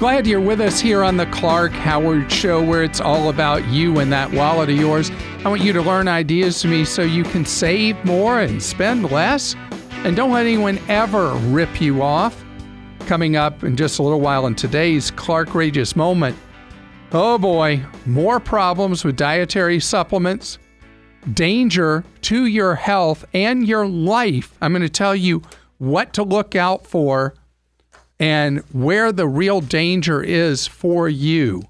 Glad 0.00 0.26
you're 0.26 0.40
with 0.40 0.62
us 0.62 0.80
here 0.80 1.04
on 1.04 1.18
the 1.18 1.26
Clark 1.26 1.72
Howard 1.72 2.32
Show, 2.32 2.64
where 2.64 2.82
it's 2.82 3.02
all 3.02 3.28
about 3.28 3.68
you 3.68 3.98
and 3.98 4.10
that 4.10 4.32
wallet 4.32 4.70
of 4.70 4.76
yours. 4.76 5.10
I 5.44 5.50
want 5.50 5.60
you 5.60 5.74
to 5.74 5.82
learn 5.82 6.08
ideas 6.08 6.62
from 6.62 6.70
me 6.70 6.86
so 6.86 7.02
you 7.02 7.22
can 7.22 7.44
save 7.44 8.02
more 8.02 8.40
and 8.40 8.62
spend 8.62 9.10
less. 9.10 9.54
And 9.92 10.16
don't 10.16 10.30
let 10.30 10.46
anyone 10.46 10.80
ever 10.88 11.34
rip 11.50 11.82
you 11.82 12.00
off. 12.00 12.42
Coming 13.00 13.36
up 13.36 13.62
in 13.62 13.76
just 13.76 13.98
a 13.98 14.02
little 14.02 14.22
while 14.22 14.46
in 14.46 14.54
today's 14.54 15.10
Clark 15.10 15.54
Rageous 15.54 15.94
Moment. 15.94 16.34
Oh 17.12 17.36
boy, 17.36 17.84
more 18.06 18.40
problems 18.40 19.04
with 19.04 19.16
dietary 19.16 19.80
supplements, 19.80 20.58
danger 21.34 22.04
to 22.22 22.46
your 22.46 22.74
health 22.74 23.26
and 23.34 23.68
your 23.68 23.86
life. 23.86 24.56
I'm 24.62 24.72
going 24.72 24.80
to 24.80 24.88
tell 24.88 25.14
you 25.14 25.42
what 25.76 26.14
to 26.14 26.22
look 26.22 26.56
out 26.56 26.86
for 26.86 27.34
and 28.20 28.58
where 28.72 29.10
the 29.10 29.26
real 29.26 29.62
danger 29.62 30.22
is 30.22 30.66
for 30.66 31.08
you. 31.08 31.62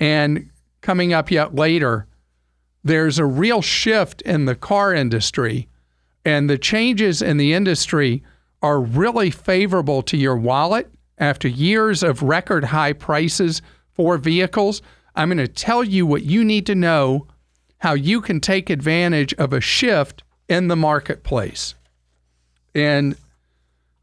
And 0.00 0.48
coming 0.80 1.12
up 1.12 1.30
yet 1.30 1.54
later, 1.54 2.06
there's 2.82 3.18
a 3.18 3.26
real 3.26 3.60
shift 3.60 4.22
in 4.22 4.46
the 4.46 4.54
car 4.54 4.94
industry, 4.94 5.68
and 6.24 6.48
the 6.48 6.56
changes 6.56 7.20
in 7.20 7.36
the 7.36 7.52
industry 7.52 8.22
are 8.62 8.80
really 8.80 9.30
favorable 9.30 10.00
to 10.02 10.16
your 10.16 10.36
wallet 10.36 10.90
after 11.18 11.46
years 11.46 12.02
of 12.02 12.22
record 12.22 12.64
high 12.64 12.94
prices 12.94 13.60
for 13.92 14.16
vehicles. 14.16 14.80
I'm 15.14 15.28
going 15.28 15.38
to 15.38 15.48
tell 15.48 15.84
you 15.84 16.06
what 16.06 16.22
you 16.22 16.44
need 16.44 16.64
to 16.66 16.74
know 16.74 17.26
how 17.78 17.92
you 17.92 18.20
can 18.22 18.40
take 18.40 18.70
advantage 18.70 19.34
of 19.34 19.52
a 19.52 19.60
shift 19.60 20.22
in 20.48 20.68
the 20.68 20.76
marketplace. 20.76 21.74
And 22.74 23.16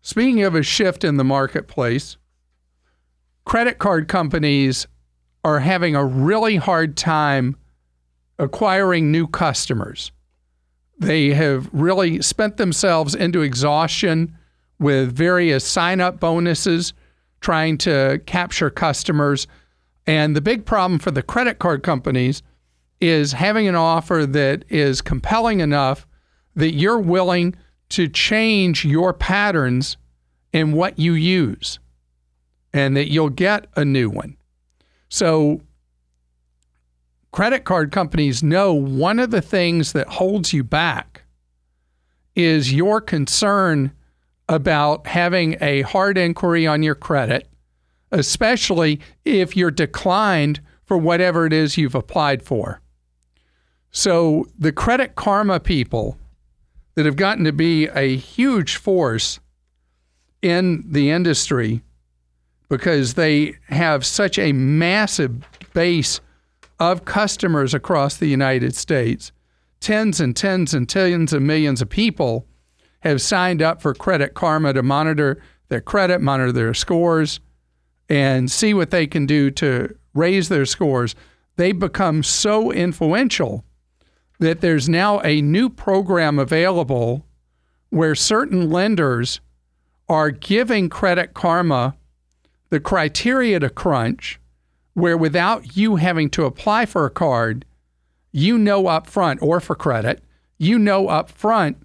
Speaking 0.06 0.44
of 0.44 0.54
a 0.54 0.62
shift 0.62 1.04
in 1.04 1.18
the 1.18 1.24
marketplace, 1.24 2.18
credit 3.44 3.80
card 3.80 4.08
companies 4.08 4.86
are 5.44 5.62
having 5.62 5.96
a 5.96 6.06
really 6.06 6.58
hard 6.58 6.96
time 6.96 7.56
acquiring 8.38 9.12
new 9.12 9.26
customers. 9.26 10.12
They 11.00 11.30
have 11.30 11.68
really 11.74 12.22
spent 12.22 12.58
themselves 12.58 13.16
into 13.16 13.42
exhaustion 13.42 14.38
with 14.78 15.12
various 15.12 15.66
sign 15.66 16.00
up 16.00 16.20
bonuses 16.20 16.94
trying 17.42 17.80
to 17.80 18.22
capture 18.28 18.70
customers. 18.70 19.48
And 20.06 20.36
the 20.36 20.42
big 20.42 20.68
problem 20.68 21.00
for 21.00 21.10
the 21.10 21.24
credit 21.24 21.58
card 21.58 21.82
companies 21.82 22.44
is 23.02 23.32
having 23.32 23.68
an 23.68 23.76
offer 23.76 24.28
that 24.28 24.66
is 24.70 25.02
compelling 25.02 25.62
enough 25.62 26.06
that 26.54 26.76
you're 26.76 27.00
willing 27.00 27.56
to 27.90 28.08
change 28.08 28.86
your 28.86 29.14
patterns 29.14 29.98
in 30.52 30.72
what 30.72 30.98
you 30.98 31.14
use 31.14 31.80
and 32.74 32.96
that 32.98 33.12
you'll 33.12 33.30
get 33.30 33.68
a 33.76 33.86
new 33.86 34.10
one. 34.10 34.38
So, 35.10 35.62
credit 37.32 37.64
card 37.64 37.92
companies 37.92 38.42
know 38.42 38.74
one 38.74 39.20
of 39.20 39.32
the 39.32 39.42
things 39.42 39.94
that 39.94 40.08
holds 40.08 40.54
you 40.54 40.64
back 40.64 41.24
is 42.36 42.74
your 42.74 43.02
concern 43.02 43.92
about 44.48 45.08
having 45.08 45.58
a 45.62 45.82
hard 45.82 46.18
inquiry 46.18 46.68
on 46.68 46.84
your 46.84 46.96
credit, 46.96 47.48
especially 48.12 49.00
if 49.24 49.56
you're 49.56 49.72
declined 49.72 50.62
for 50.84 50.98
whatever 50.98 51.46
it 51.46 51.54
is 51.54 51.78
you've 51.78 51.96
applied 51.96 52.44
for. 52.44 52.82
So, 53.92 54.48
the 54.60 54.74
Credit 54.74 55.16
Karma 55.16 55.60
people 55.60 56.18
that 56.96 57.06
have 57.06 57.16
gotten 57.16 57.44
to 57.44 57.54
be 57.54 57.88
a 57.88 58.16
huge 58.16 58.78
force 58.78 59.40
in 60.42 60.84
the 60.88 61.12
industry 61.12 61.82
because 62.70 63.14
they 63.14 63.56
have 63.68 64.06
such 64.06 64.40
a 64.40 64.52
massive 64.54 65.44
base 65.74 66.20
of 66.80 67.06
customers 67.06 67.74
across 67.74 68.18
the 68.18 68.28
United 68.28 68.76
States. 68.76 69.32
Tens 69.80 70.20
and 70.20 70.36
tens 70.36 70.74
and 70.74 70.90
tens 70.90 71.32
of 71.32 71.42
millions 71.42 71.82
of 71.82 71.90
people 71.90 72.46
have 73.02 73.22
signed 73.22 73.62
up 73.62 73.82
for 73.82 73.94
Credit 73.94 74.34
Karma 74.34 74.74
to 74.74 74.82
monitor 74.82 75.42
their 75.70 75.82
credit, 75.82 76.22
monitor 76.22 76.52
their 76.52 76.74
scores, 76.74 77.40
and 78.10 78.50
see 78.50 78.74
what 78.74 78.92
they 78.92 79.08
can 79.08 79.26
do 79.26 79.52
to 79.52 79.96
raise 80.14 80.50
their 80.50 80.66
scores. 80.66 81.16
They 81.56 81.72
become 81.72 82.24
so 82.24 82.72
influential 82.72 83.64
that 84.40 84.62
there's 84.62 84.90
now 84.90 85.22
a 85.22 85.42
new 85.42 85.70
program 85.70 86.40
available 86.40 87.26
where 87.90 88.16
certain 88.16 88.70
lenders 88.70 89.40
are 90.10 90.32
giving 90.32 90.90
Credit 90.90 91.34
Karma 91.34 91.96
the 92.70 92.80
criteria 92.80 93.60
to 93.60 93.70
crunch 93.70 94.40
where 94.94 95.18
without 95.18 95.78
you 95.78 95.98
having 95.98 96.30
to 96.32 96.46
apply 96.46 96.86
for 96.86 97.06
a 97.06 97.10
card, 97.10 97.66
you 98.32 98.58
know 98.58 98.88
up 98.88 99.08
front 99.08 99.42
or 99.42 99.60
for 99.60 99.76
credit, 99.76 100.24
you 100.58 100.80
know 100.80 101.08
up 101.08 101.30
front 101.30 101.78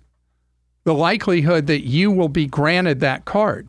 the 0.85 0.95
likelihood 0.95 1.67
that 1.67 1.85
you 1.85 2.11
will 2.11 2.29
be 2.29 2.47
granted 2.47 3.01
that 3.01 3.25
card. 3.25 3.69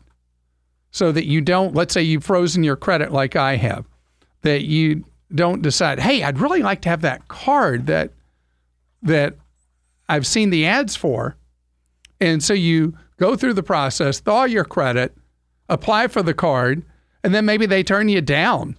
So 0.90 1.10
that 1.12 1.26
you 1.26 1.40
don't, 1.40 1.74
let's 1.74 1.94
say 1.94 2.02
you've 2.02 2.24
frozen 2.24 2.64
your 2.64 2.76
credit 2.76 3.12
like 3.12 3.34
I 3.34 3.56
have, 3.56 3.86
that 4.42 4.62
you 4.62 5.04
don't 5.34 5.62
decide, 5.62 5.98
hey, 5.98 6.22
I'd 6.22 6.38
really 6.38 6.62
like 6.62 6.82
to 6.82 6.90
have 6.90 7.00
that 7.00 7.28
card 7.28 7.86
that 7.86 8.10
that 9.02 9.36
I've 10.08 10.26
seen 10.26 10.50
the 10.50 10.66
ads 10.66 10.96
for. 10.96 11.36
And 12.20 12.42
so 12.42 12.54
you 12.54 12.96
go 13.16 13.36
through 13.36 13.54
the 13.54 13.62
process, 13.62 14.20
thaw 14.20 14.44
your 14.44 14.64
credit, 14.64 15.16
apply 15.68 16.08
for 16.08 16.22
the 16.22 16.34
card, 16.34 16.82
and 17.24 17.34
then 17.34 17.44
maybe 17.44 17.66
they 17.66 17.82
turn 17.82 18.08
you 18.08 18.20
down, 18.20 18.76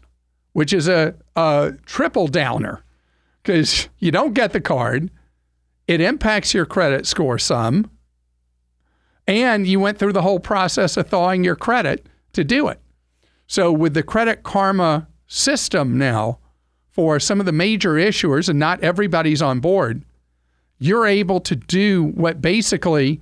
which 0.54 0.74
is 0.74 0.88
a, 0.88 1.16
a 1.36 1.74
triple 1.86 2.28
downer 2.28 2.84
because 3.42 3.90
you 4.00 4.12
don't 4.12 4.34
get 4.34 4.54
the 4.54 4.62
card. 4.62 5.10
It 5.88 6.02
impacts 6.02 6.54
your 6.54 6.66
credit 6.66 7.06
score 7.06 7.38
some. 7.38 7.90
And 9.28 9.68
you 9.68 9.80
went 9.80 9.98
through 9.98 10.14
the 10.14 10.22
whole 10.22 10.40
process 10.40 10.98
of 10.98 11.08
thawing 11.08 11.44
your 11.44 11.56
credit 11.56 12.08
to 12.34 12.44
do 12.44 12.68
it. 12.68 12.80
So, 13.48 13.72
with 13.72 13.94
the 13.94 14.04
Credit 14.04 14.44
Karma 14.44 15.08
system 15.28 15.98
now 15.98 16.40
for 16.90 17.20
some 17.20 17.40
of 17.40 17.46
the 17.46 17.52
major 17.52 17.94
issuers, 17.94 18.50
and 18.50 18.60
not 18.60 18.82
everybody's 18.82 19.42
on 19.42 19.60
board, 19.60 20.04
you're 20.80 21.08
able 21.08 21.40
to 21.42 21.56
do 21.56 22.04
what 22.04 22.42
basically 22.42 23.22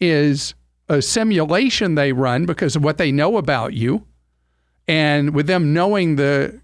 is 0.00 0.54
a 0.88 1.00
simulation 1.00 1.94
they 1.94 2.12
run 2.12 2.46
because 2.46 2.76
of 2.76 2.84
what 2.84 2.98
they 2.98 3.12
know 3.12 3.36
about 3.36 3.74
you. 3.74 4.06
And 4.88 5.34
with 5.34 5.46
them 5.46 5.72
knowing 5.72 6.16
the 6.16 6.60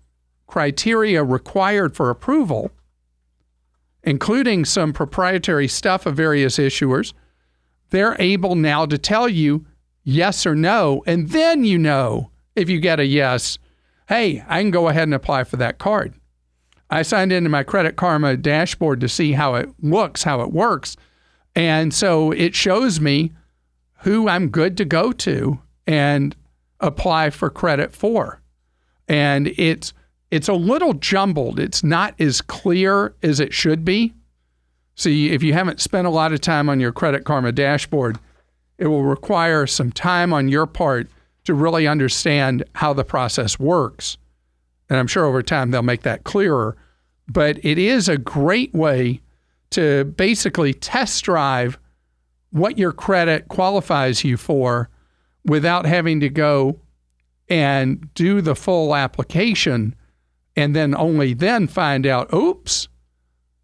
criteria 0.47 1.22
required 1.22 1.94
for 1.94 2.10
approval, 2.10 2.70
including 4.02 4.64
some 4.64 4.92
proprietary 4.92 5.69
stuff 5.69 6.06
of 6.06 6.16
various 6.16 6.58
issuers, 6.58 7.12
they're 7.91 8.16
able 8.20 8.54
now 8.54 8.86
to 8.86 8.98
tell 8.98 9.28
you 9.28 9.64
yes 10.03 10.47
or 10.47 10.54
no. 10.54 11.03
And 11.06 11.30
then 11.30 11.64
you 11.64 11.78
know 11.78 12.30
if 12.54 12.70
you 12.70 12.80
get 12.80 13.00
a 13.00 13.06
yes, 13.06 13.58
hey, 14.08 14.44
I 14.48 14.60
can 14.60 14.70
go 14.70 14.88
ahead 14.88 15.04
and 15.04 15.14
apply 15.14 15.44
for 15.44 15.56
that 15.58 15.78
card. 15.78 16.14
I 16.91 17.02
signed 17.02 17.32
into 17.32 17.50
my 17.50 17.62
Credit 17.62 17.97
Karma 17.97 18.36
dashboard 18.36 19.00
to 19.00 19.08
see 19.08 19.32
how 19.32 19.54
it 19.54 19.70
looks, 19.82 20.22
how 20.22 20.41
it 20.42 20.52
works. 20.52 20.97
And 21.54 21.92
so 21.92 22.32
it 22.32 22.54
shows 22.54 23.00
me 23.00 23.32
who 24.00 24.28
I'm 24.28 24.48
good 24.48 24.76
to 24.76 24.84
go 24.84 25.12
to 25.12 25.58
and 25.86 26.36
apply 26.80 27.30
for 27.30 27.50
credit 27.50 27.94
for. 27.94 28.41
And 29.08 29.48
it's 29.56 29.92
it's 30.30 30.48
a 30.48 30.54
little 30.54 30.92
jumbled. 30.92 31.58
It's 31.60 31.84
not 31.84 32.14
as 32.20 32.41
clear 32.41 33.14
as 33.22 33.38
it 33.41 33.54
should 33.54 33.84
be. 33.84 34.12
See, 34.97 35.30
if 35.30 35.42
you 35.42 35.53
haven't 35.53 35.80
spent 35.80 36.06
a 36.06 36.10
lot 36.10 36.32
of 36.32 36.41
time 36.41 36.68
on 36.68 36.80
your 36.80 36.91
Credit 36.91 37.24
Karma 37.24 37.53
dashboard, 37.53 38.18
it 38.78 38.89
will 38.89 39.04
require 39.04 39.66
some 39.66 39.92
time 39.92 40.32
on 40.32 40.48
your 40.48 40.66
part 40.66 41.09
to 41.44 41.54
really 41.54 41.86
understand 41.86 42.65
how 42.74 42.92
the 42.92 43.04
process 43.04 43.59
works. 43.59 44.18
And 44.88 44.98
I'm 44.98 45.06
sure 45.06 45.24
over 45.24 45.42
time 45.42 45.71
they'll 45.71 45.83
make 45.83 46.03
that 46.03 46.24
clearer. 46.24 46.77
But 47.28 47.65
it 47.65 47.78
is 47.78 48.09
a 48.09 48.18
great 48.18 48.72
way 48.72 49.21
to 49.71 50.04
basically 50.04 50.72
test 50.72 51.24
drive 51.24 51.78
what 52.50 52.78
your 52.78 52.92
credit 52.92 53.48
qualifies 53.48 54.24
you 54.24 54.36
for 54.36 54.88
without 55.44 55.86
having 55.86 56.21
to 56.21 56.28
go 56.28 56.80
and 57.48 58.12
do 58.15 58.41
the 58.41 58.54
full 58.54 58.94
application 58.94 59.94
and 60.56 60.74
then 60.74 60.97
only 60.97 61.34
then 61.34 61.66
find 61.66 62.06
out, 62.06 62.32
oops, 62.32 62.89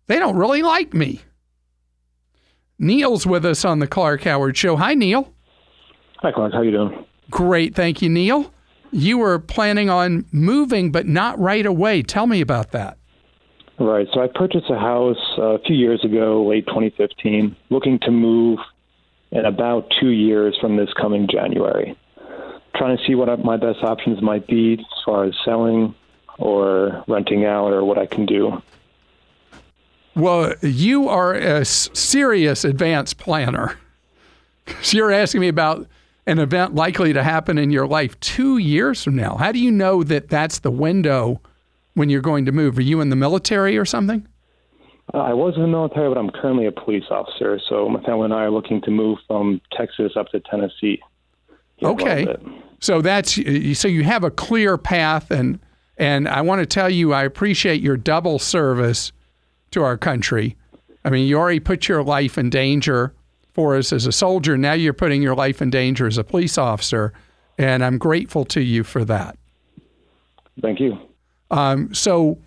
they 0.07 0.19
don't 0.19 0.37
really 0.37 0.63
like 0.63 0.93
me. 0.93 1.21
Neil's 2.79 3.27
with 3.27 3.47
us 3.47 3.65
on 3.65 3.79
the 3.79 3.87
Clark 3.87 4.25
Howard 4.25 4.57
Show. 4.57 4.77
Hi, 4.77 4.95
Neil. 4.95 5.33
Hi, 6.19 6.33
Clark. 6.33 6.53
How 6.53 6.63
you 6.63 6.73
doing? 6.73 7.05
Great, 7.31 7.75
thank 7.75 8.03
you, 8.03 8.09
Neil. 8.09 8.53
You 8.93 9.19
were 9.19 9.39
planning 9.39 9.91
on 9.91 10.27
moving, 10.33 10.93
but 10.93 11.07
not 11.07 11.39
right 11.39 11.65
away. 11.65 12.03
Tell 12.03 12.27
me 12.27 12.41
about 12.41 12.73
that. 12.73 12.99
Right. 13.79 14.07
So 14.13 14.21
I 14.21 14.29
purchased 14.33 14.71
a 14.71 14.79
house 14.79 15.17
uh, 15.39 15.55
a 15.55 15.59
few 15.61 15.75
years 15.75 16.05
ago, 16.05 16.45
late 16.47 16.67
2015, 16.67 17.57
looking 17.71 17.99
to 18.01 18.11
move 18.11 18.59
in 19.31 19.47
about 19.47 19.91
two 19.99 20.11
years 20.11 20.57
from 20.61 20.77
this 20.77 20.91
coming 21.01 21.27
January. 21.27 21.97
trying 22.77 22.97
to 22.97 23.05
see 23.05 23.15
what 23.15 23.43
my 23.43 23.57
best 23.57 23.83
options 23.83 24.21
might 24.23 24.47
be 24.47 24.75
as 24.75 25.03
far 25.05 25.25
as 25.25 25.35
selling 25.45 25.95
or 26.39 27.03
renting 27.09 27.45
out 27.45 27.73
or 27.73 27.85
what 27.85 27.99
I 27.99 28.07
can 28.07 28.27
do. 28.27 28.63
Well, 30.15 30.55
you 30.61 31.09
are 31.09 31.33
a 31.33 31.65
serious 31.65 32.65
advanced 32.65 33.19
planner. 33.19 33.79
So 34.81 34.97
you're 34.97 35.11
asking 35.11 35.41
me 35.41 35.49
about 35.49 35.89
an 36.27 36.39
event 36.39 36.75
likely 36.75 37.13
to 37.13 37.23
happen 37.23 37.59
in 37.59 37.71
your 37.71 37.87
life 37.87 38.19
two 38.21 38.59
years 38.59 39.03
from 39.03 39.17
now. 39.17 39.37
How 39.37 39.53
do 39.53 39.59
you 39.59 39.71
know 39.71 40.03
that 40.05 40.29
that's 40.29 40.61
the 40.61 40.71
window 40.71 41.41
when 41.95 42.09
you're 42.09 42.21
going 42.21 42.45
to 42.47 42.53
move? 42.53 42.79
Are 42.79 42.83
you 42.83 43.01
in 43.01 43.11
the 43.11 43.17
military 43.17 43.77
or 43.77 43.85
something? 43.85 44.27
Uh, 45.13 45.19
I 45.19 45.33
was 45.33 45.55
in 45.57 45.63
the 45.63 45.69
military, 45.69 46.09
but 46.09 46.19
I'm 46.19 46.31
currently 46.31 46.67
a 46.67 46.73
police 46.73 47.05
officer. 47.11 47.61
So 47.69 47.89
my 47.89 48.01
family 48.03 48.27
and 48.27 48.35
I 48.35 48.45
are 48.45 48.51
looking 48.51 48.81
to 48.83 48.91
move 48.91 49.19
from 49.27 49.61
Texas 49.77 50.13
up 50.17 50.29
to 50.29 50.41
Tennessee. 50.41 51.01
Okay. 51.83 52.27
So 52.81 53.01
that's 53.01 53.35
so 53.79 53.89
you 53.89 54.05
have 54.05 54.25
a 54.25 54.31
clear 54.31 54.79
path, 54.79 55.31
and 55.31 55.59
and 55.97 56.29
I 56.29 56.41
want 56.41 56.61
to 56.61 56.67
tell 56.67 56.89
you 56.89 57.13
I 57.13 57.25
appreciate 57.25 57.81
your 57.81 57.97
double 57.97 58.39
service 58.39 59.13
to 59.73 59.83
our 59.83 59.99
country. 59.99 60.57
I 61.05 61.11
mean, 61.11 61.27
you 61.27 61.39
already 61.39 61.61
put 61.61 61.89
your 61.89 62.03
life 62.03 62.39
in 62.39 62.51
danger 62.51 63.15
for 63.53 63.77
us 63.77 63.93
as 63.93 64.07
a 64.07 64.13
soldier. 64.13 64.57
Now 64.57 64.73
you're 64.73 64.93
putting 64.93 65.23
your 65.23 65.35
life 65.35 65.61
in 65.61 65.71
danger 65.71 66.07
as 66.07 66.19
a 66.19 66.25
police 66.25 66.59
officer, 66.59 67.13
and 67.59 67.85
I'm 67.85 67.99
grateful 67.99 68.45
to 68.47 68.61
you 68.61 68.85
for 68.85 69.05
that. 69.05 69.37
Thank 70.61 70.81
you. 70.81 70.99
Um, 71.51 71.93
so 71.95 72.39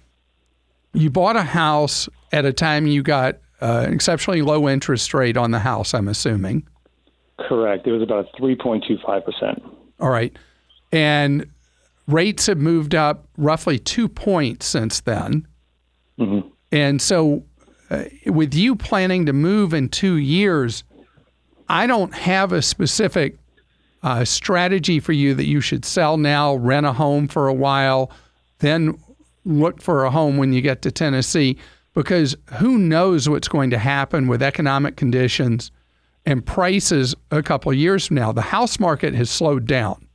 you 0.93 1.09
bought 1.09 1.35
a 1.35 1.43
house 1.43 2.09
at 2.31 2.45
a 2.45 2.53
time 2.53 2.87
you 2.87 3.03
got 3.03 3.37
uh, 3.61 3.83
an 3.87 3.93
exceptionally 3.93 4.41
low 4.41 4.67
interest 4.67 5.13
rate 5.13 5.37
on 5.37 5.51
the 5.51 5.59
house, 5.59 5.93
I'm 5.93 6.07
assuming. 6.07 6.67
Correct. 7.39 7.87
It 7.87 7.91
was 7.91 8.01
about 8.01 8.27
3.25%. 8.39 9.61
All 9.99 10.09
right. 10.09 10.35
And 10.91 11.49
rates 12.07 12.47
have 12.47 12.57
moved 12.57 12.95
up 12.95 13.27
roughly 13.37 13.79
two 13.79 14.07
points 14.07 14.65
since 14.65 15.01
then. 15.01 15.47
Mm-hmm. 16.19 16.47
And 16.71 17.01
so, 17.01 17.43
uh, 17.89 18.05
with 18.25 18.53
you 18.53 18.75
planning 18.75 19.25
to 19.25 19.33
move 19.33 19.73
in 19.73 19.89
two 19.89 20.15
years, 20.15 20.83
I 21.67 21.87
don't 21.87 22.13
have 22.13 22.51
a 22.51 22.61
specific 22.61 23.37
uh, 24.03 24.23
strategy 24.23 24.99
for 24.99 25.13
you 25.13 25.33
that 25.33 25.45
you 25.45 25.61
should 25.61 25.83
sell 25.83 26.17
now, 26.17 26.55
rent 26.55 26.85
a 26.85 26.93
home 26.93 27.27
for 27.27 27.47
a 27.47 27.53
while, 27.53 28.11
then 28.59 28.97
look 29.45 29.81
for 29.81 30.05
a 30.05 30.11
home 30.11 30.37
when 30.37 30.53
you 30.53 30.61
get 30.61 30.81
to 30.83 30.91
Tennessee, 30.91 31.57
because 31.93 32.35
who 32.59 32.77
knows 32.77 33.27
what's 33.27 33.47
going 33.47 33.69
to 33.71 33.77
happen 33.77 34.27
with 34.27 34.43
economic 34.43 34.95
conditions 34.95 35.71
and 36.25 36.45
prices 36.45 37.15
a 37.31 37.41
couple 37.41 37.71
of 37.71 37.77
years 37.77 38.07
from 38.07 38.15
now. 38.15 38.31
The 38.31 38.41
house 38.41 38.79
market 38.79 39.13
has 39.15 39.29
slowed 39.29 39.65
down, 39.65 40.07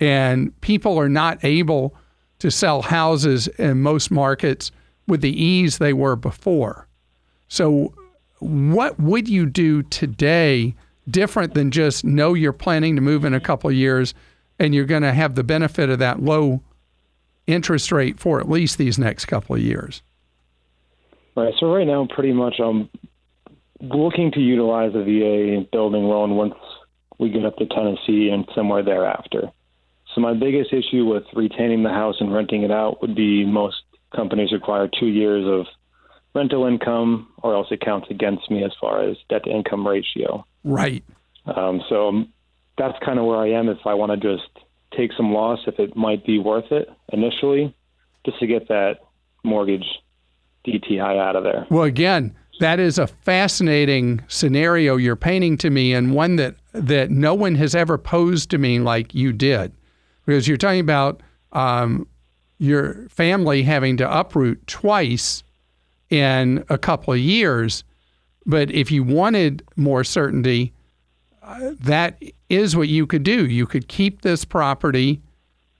and 0.00 0.58
people 0.60 0.98
are 0.98 1.08
not 1.08 1.42
able 1.44 1.94
to 2.40 2.50
sell 2.50 2.82
houses 2.82 3.48
in 3.48 3.80
most 3.80 4.10
markets 4.10 4.70
with 5.06 5.22
the 5.22 5.42
ease 5.42 5.78
they 5.78 5.92
were 5.92 6.16
before. 6.16 6.86
So, 7.48 7.94
what 8.40 8.98
would 9.00 9.28
you 9.28 9.46
do 9.46 9.82
today 9.84 10.74
different 11.08 11.54
than 11.54 11.70
just 11.70 12.04
know 12.04 12.34
you're 12.34 12.52
planning 12.52 12.96
to 12.96 13.02
move 13.02 13.24
in 13.24 13.34
a 13.34 13.40
couple 13.40 13.70
years 13.72 14.14
and 14.58 14.74
you're 14.74 14.84
going 14.84 15.02
to 15.02 15.12
have 15.12 15.34
the 15.34 15.44
benefit 15.44 15.90
of 15.90 15.98
that 15.98 16.22
low 16.22 16.60
interest 17.46 17.90
rate 17.90 18.20
for 18.20 18.40
at 18.40 18.48
least 18.48 18.78
these 18.78 18.98
next 18.98 19.24
couple 19.26 19.56
of 19.56 19.62
years? 19.62 20.02
Right. 21.36 21.54
So 21.58 21.72
right 21.72 21.86
now, 21.86 22.06
pretty 22.10 22.32
much, 22.32 22.56
I'm 22.58 22.88
looking 23.80 24.32
to 24.32 24.40
utilize 24.40 24.92
the 24.92 25.04
VA 25.04 25.66
building 25.70 26.04
loan 26.04 26.36
once 26.36 26.54
we 27.18 27.30
get 27.30 27.44
up 27.44 27.56
to 27.56 27.66
Tennessee 27.66 28.30
and 28.30 28.46
somewhere 28.54 28.82
thereafter. 28.82 29.50
So 30.14 30.20
my 30.20 30.34
biggest 30.34 30.72
issue 30.72 31.04
with 31.04 31.24
retaining 31.34 31.82
the 31.82 31.90
house 31.90 32.16
and 32.20 32.32
renting 32.32 32.62
it 32.62 32.70
out 32.70 33.00
would 33.00 33.14
be 33.14 33.44
most 33.44 33.76
companies 34.14 34.52
require 34.52 34.88
two 34.88 35.06
years 35.06 35.44
of 35.46 35.66
rental 36.38 36.66
income, 36.66 37.28
or 37.42 37.54
else 37.54 37.66
it 37.70 37.80
counts 37.80 38.06
against 38.10 38.50
me 38.50 38.64
as 38.64 38.72
far 38.80 39.02
as 39.02 39.16
debt 39.28 39.44
to 39.44 39.50
income 39.50 39.86
ratio. 39.86 40.44
Right. 40.64 41.04
Um, 41.46 41.82
so 41.88 42.24
that's 42.76 42.96
kind 43.04 43.18
of 43.18 43.24
where 43.24 43.38
I 43.38 43.50
am. 43.50 43.68
If 43.68 43.86
I 43.86 43.94
want 43.94 44.12
to 44.12 44.16
just 44.16 44.48
take 44.96 45.12
some 45.16 45.32
loss, 45.32 45.58
if 45.66 45.78
it 45.78 45.96
might 45.96 46.24
be 46.24 46.38
worth 46.38 46.70
it 46.70 46.88
initially, 47.12 47.74
just 48.24 48.38
to 48.38 48.46
get 48.46 48.68
that 48.68 49.00
mortgage 49.42 49.86
DTI 50.66 51.18
out 51.18 51.36
of 51.36 51.44
there. 51.44 51.66
Well, 51.70 51.84
again, 51.84 52.36
that 52.60 52.78
is 52.78 52.98
a 52.98 53.06
fascinating 53.06 54.22
scenario 54.28 54.96
you're 54.96 55.16
painting 55.16 55.56
to 55.58 55.70
me, 55.70 55.92
and 55.92 56.14
one 56.14 56.36
that 56.36 56.56
that 56.72 57.10
no 57.10 57.34
one 57.34 57.56
has 57.56 57.74
ever 57.74 57.98
posed 57.98 58.50
to 58.50 58.58
me 58.58 58.78
like 58.78 59.14
you 59.14 59.32
did, 59.32 59.72
because 60.24 60.46
you're 60.46 60.56
talking 60.56 60.80
about 60.80 61.20
um, 61.52 62.06
your 62.58 63.08
family 63.08 63.62
having 63.62 63.96
to 63.96 64.18
uproot 64.18 64.66
twice 64.66 65.42
in 66.10 66.64
a 66.68 66.78
couple 66.78 67.12
of 67.12 67.20
years. 67.20 67.84
But 68.46 68.70
if 68.70 68.90
you 68.90 69.02
wanted 69.02 69.62
more 69.76 70.04
certainty, 70.04 70.72
uh, 71.42 71.72
that 71.80 72.22
is 72.48 72.76
what 72.76 72.88
you 72.88 73.06
could 73.06 73.22
do. 73.22 73.46
You 73.46 73.66
could 73.66 73.88
keep 73.88 74.22
this 74.22 74.44
property, 74.44 75.20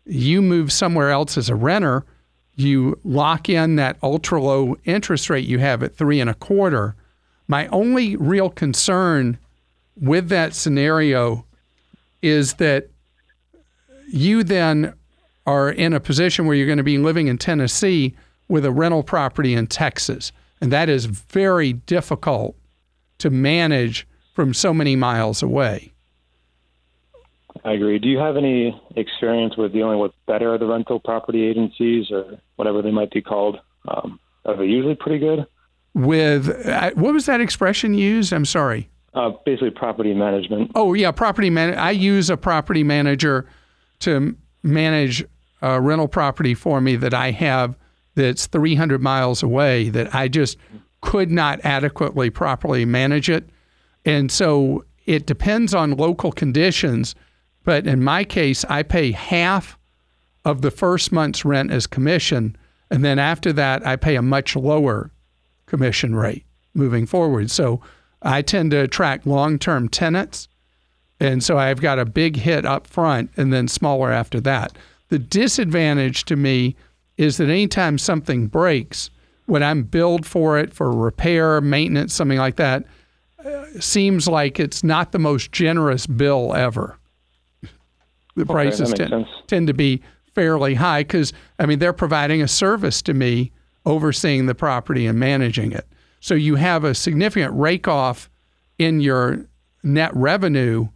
you 0.05 0.43
move 0.43 0.73
somewhere 0.73 1.11
else 1.11 1.37
as 1.39 1.49
a 1.49 1.55
renter, 1.55 2.05
you 2.57 2.99
lock 3.05 3.49
in 3.49 3.77
that 3.77 3.97
ultra 4.03 4.43
low 4.43 4.77
interest 4.85 5.31
rate 5.31 5.47
you 5.47 5.59
have 5.59 5.83
at 5.83 5.95
three 5.95 6.21
and 6.21 6.29
a 6.29 6.35
quarter. 6.35 6.95
My 7.47 7.69
only 7.69 8.17
real 8.17 8.51
concern 8.51 9.39
with 9.97 10.29
that 10.29 10.55
scenario 10.55 11.45
is 12.21 12.55
that 12.55 12.89
you 14.11 14.43
then 14.43 14.95
are 15.47 15.71
in 15.71 15.93
a 15.93 16.01
position 16.01 16.47
where 16.47 16.57
you're 16.57 16.67
going 16.67 16.79
to 16.79 16.85
be 16.85 16.99
living 16.99 17.29
in 17.29 17.39
Tennessee 17.39 18.15
with 18.49 18.65
a 18.65 18.73
rental 18.73 19.03
property 19.03 19.55
in 19.55 19.67
Texas. 19.67 20.33
And 20.61 20.73
that 20.73 20.89
is 20.89 21.05
very 21.07 21.73
difficult 21.73 22.57
to 23.19 23.31
manage 23.31 24.07
from 24.35 24.55
so 24.55 24.73
many 24.73 24.97
miles 24.97 25.43
away. 25.43 25.93
I 27.65 27.73
agree. 27.73 27.99
Do 27.99 28.09
you 28.09 28.19
have 28.19 28.37
any 28.37 28.81
experience 28.97 29.57
with 29.57 29.73
dealing 29.73 29.99
with 29.99 30.13
better 30.27 30.57
the 30.59 30.67
rental 30.67 31.01
property 31.01 31.45
agencies 31.45 32.11
or 32.11 32.39
whatever 32.57 32.83
they 32.83 32.91
might 32.91 33.11
be 33.11 33.21
called? 33.21 33.59
Um, 33.87 34.21
are 34.45 34.57
they 34.57 34.65
usually 34.65 34.95
pretty 34.95 35.19
good? 35.19 35.47
With 35.95 36.49
uh, 36.67 36.93
what 36.93 37.13
was 37.13 37.27
that 37.27 37.41
expression 37.41 37.95
used? 37.95 38.33
I'm 38.33 38.45
sorry. 38.45 38.89
Uh, 39.15 39.31
basically, 39.45 39.71
property 39.71 40.15
management. 40.15 40.71
Oh 40.75 40.95
yeah, 40.95 41.11
property 41.11 41.51
man. 41.51 41.77
I 41.77 41.91
use 41.91 42.31
a 42.31 42.37
property 42.37 42.85
manager 42.85 43.47
to 44.01 44.37
manage 44.63 45.25
a 45.61 45.81
rental 45.81 46.07
property 46.09 46.55
for 46.55 46.81
me 46.81 46.95
that 46.97 47.15
I 47.15 47.33
have 47.33 47.75
that's 48.19 48.47
300 48.47 49.01
miles 49.01 49.43
away 49.43 49.89
that 49.91 50.15
I 50.15 50.27
just 50.29 50.59
could 51.01 51.31
not 51.31 51.61
adequately 51.65 52.31
properly 52.31 52.85
manage 52.85 53.31
it. 53.31 53.49
And 54.05 54.31
so 54.31 54.85
it 55.07 55.27
depends 55.27 55.73
on 55.73 55.97
local 55.97 56.33
conditions. 56.33 57.15
But 57.65 57.87
in 57.87 58.03
my 58.03 58.25
case, 58.25 58.65
I 58.65 58.83
pay 58.83 59.13
half 59.13 59.79
of 60.45 60.63
the 60.63 60.71
first 60.71 61.13
month's 61.13 61.45
rent 61.45 61.71
as 61.71 61.87
commission. 61.87 62.57
And 62.91 63.05
then 63.05 63.19
after 63.19 63.53
that, 63.53 63.87
I 63.87 63.97
pay 63.97 64.17
a 64.17 64.23
much 64.23 64.57
lower 64.57 65.11
commission 65.67 66.17
rate 66.17 66.45
moving 66.75 67.07
forward. 67.07 67.51
So 67.51 67.81
I 68.23 68.43
tend 68.43 68.73
to 68.73 68.83
attract 68.83 69.27
long 69.27 69.59
term 69.59 69.89
tenants. 69.89 70.49
And 71.21 71.43
so 71.45 71.57
I've 71.57 71.81
got 71.81 71.99
a 71.99 72.05
big 72.05 72.37
hit 72.37 72.67
up 72.67 72.87
front 72.87 73.31
and 73.37 73.53
then 73.53 73.69
smaller 73.69 74.11
after 74.11 74.41
that. 74.41 74.77
The 75.09 75.19
disadvantage 75.19 76.25
to 76.25 76.37
me 76.37 76.75
is 77.19 77.37
that 77.37 77.51
anytime 77.51 77.99
something 77.99 78.47
breaks, 78.47 79.11
when 79.47 79.63
I'm 79.63 79.83
billed 79.83 80.25
for 80.25 80.59
it 80.59 80.73
for 80.73 80.91
repair, 80.91 81.61
maintenance, 81.61 82.15
something 82.15 82.39
like 82.39 82.57
that, 82.57 82.85
uh, 83.45 83.65
seems 83.81 84.29
like 84.29 84.59
it's 84.59 84.83
not 84.83 85.13
the 85.13 85.19
most 85.19 85.53
generous 85.53 86.07
bill 86.07 86.55
ever. 86.55 86.99
The 88.37 88.43
okay, 88.43 88.53
prices 88.53 88.93
tend, 88.93 89.27
tend 89.49 89.67
to 89.67 89.75
be 89.75 90.01
fairly 90.35 90.75
high 90.75 91.01
because, 91.03 91.33
I 91.59 91.67
mean, 91.67 91.81
they're 91.81 91.93
providing 91.93 92.41
a 92.41 92.49
service 92.49 93.03
to 93.03 93.15
me 93.15 93.51
overseeing 93.85 94.47
the 94.47 94.55
property 94.55 95.07
and 95.07 95.19
managing 95.19 95.73
it. 95.73 95.87
So 96.21 96.35
you 96.35 96.55
have 96.55 96.85
a 96.85 96.95
significant 96.95 97.55
rake 97.55 97.89
off 97.89 98.31
in 98.79 99.01
your 99.01 99.47
net 99.83 100.15
revenue 100.15 100.89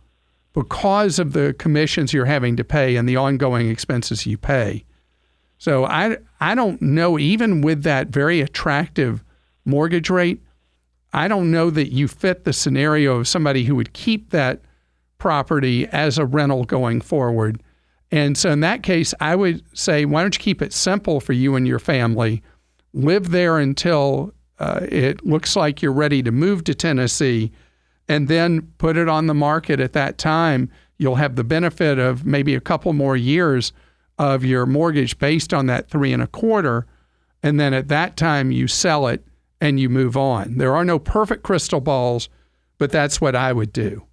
because 0.53 1.19
of 1.19 1.33
the 1.33 1.55
commissions 1.55 2.13
you're 2.13 2.27
having 2.27 2.57
to 2.57 2.65
pay 2.65 2.97
and 2.97 3.09
the 3.09 3.17
ongoing 3.17 3.69
expenses 3.69 4.27
you 4.27 4.37
pay. 4.37 4.85
So 5.63 5.85
I 5.85 6.17
I 6.41 6.57
don't 6.57 6.83
know 6.83 7.21
even 7.21 7.61
with 7.61 7.85
that 7.85 8.09
very 8.09 8.41
attractive 8.41 9.23
mortgage 9.65 10.11
rate, 10.11 10.43
I 11.13 11.29
don't 11.29 11.53
know 11.53 11.71
that 11.71 11.93
you 11.93 12.09
fit 12.09 12.43
the 12.43 12.53
scenario 12.53 13.19
of 13.19 13.29
somebody 13.29 13.63
who 13.63 13.77
would 13.77 13.93
keep 13.93 14.31
that 14.31 14.61
property 15.19 15.87
as 15.87 16.19
a 16.19 16.27
rental 16.27 16.65
going 16.65 17.01
forward. 17.01 17.63
And 18.11 18.37
so 18.37 18.51
in 18.51 18.59
that 18.59 18.83
case, 18.83 19.15
I 19.21 19.37
would 19.37 19.63
say 19.73 20.05
why 20.05 20.23
don't 20.23 20.35
you 20.35 20.41
keep 20.41 20.63
it 20.63 20.73
simple 20.73 21.21
for 21.21 21.33
you 21.33 21.55
and 21.55 21.65
your 21.65 21.79
family? 21.79 22.43
Live 22.93 23.31
there 23.31 23.61
until 23.61 24.35
uh, 24.59 24.81
it 24.91 25.25
looks 25.25 25.55
like 25.55 25.81
you're 25.81 25.93
ready 25.93 26.25
to 26.25 26.33
move 26.33 26.65
to 26.65 26.75
Tennessee 26.75 27.53
and 28.09 28.27
then 28.27 28.63
put 28.79 28.97
it 28.97 29.09
on 29.09 29.29
the 29.29 29.33
market 29.33 29.79
at 29.79 29.93
that 29.93 30.19
time. 30.19 30.73
You'll 30.99 31.15
have 31.15 31.37
the 31.37 31.45
benefit 31.45 32.01
of 32.01 32.27
maybe 32.27 32.57
a 32.57 32.61
couple 32.61 32.93
more 32.95 33.17
years 33.17 33.73
of 34.19 34.45
your 34.45 34.67
mortgage 34.67 35.19
based 35.19 35.53
on 35.53 35.67
that 35.67 35.89
three 35.89 36.13
and 36.13 36.23
a 36.23 36.27
quarter. 36.27 36.87
And 37.43 37.59
then 37.59 37.75
at 37.75 37.89
that 37.89 38.17
time, 38.17 38.51
you 38.51 38.69
sell 38.69 39.07
it 39.09 39.25
and 39.61 39.79
you 39.79 39.89
move 39.89 40.17
on. 40.17 40.59
There 40.59 40.75
are 40.75 40.85
no 40.85 40.99
perfect 40.99 41.43
crystal 41.43 41.81
balls, 41.81 42.29
but 42.79 42.91
that's 42.91 43.21
what 43.21 43.35
I 43.37 43.53
would 43.53 43.73
do. 43.73 44.07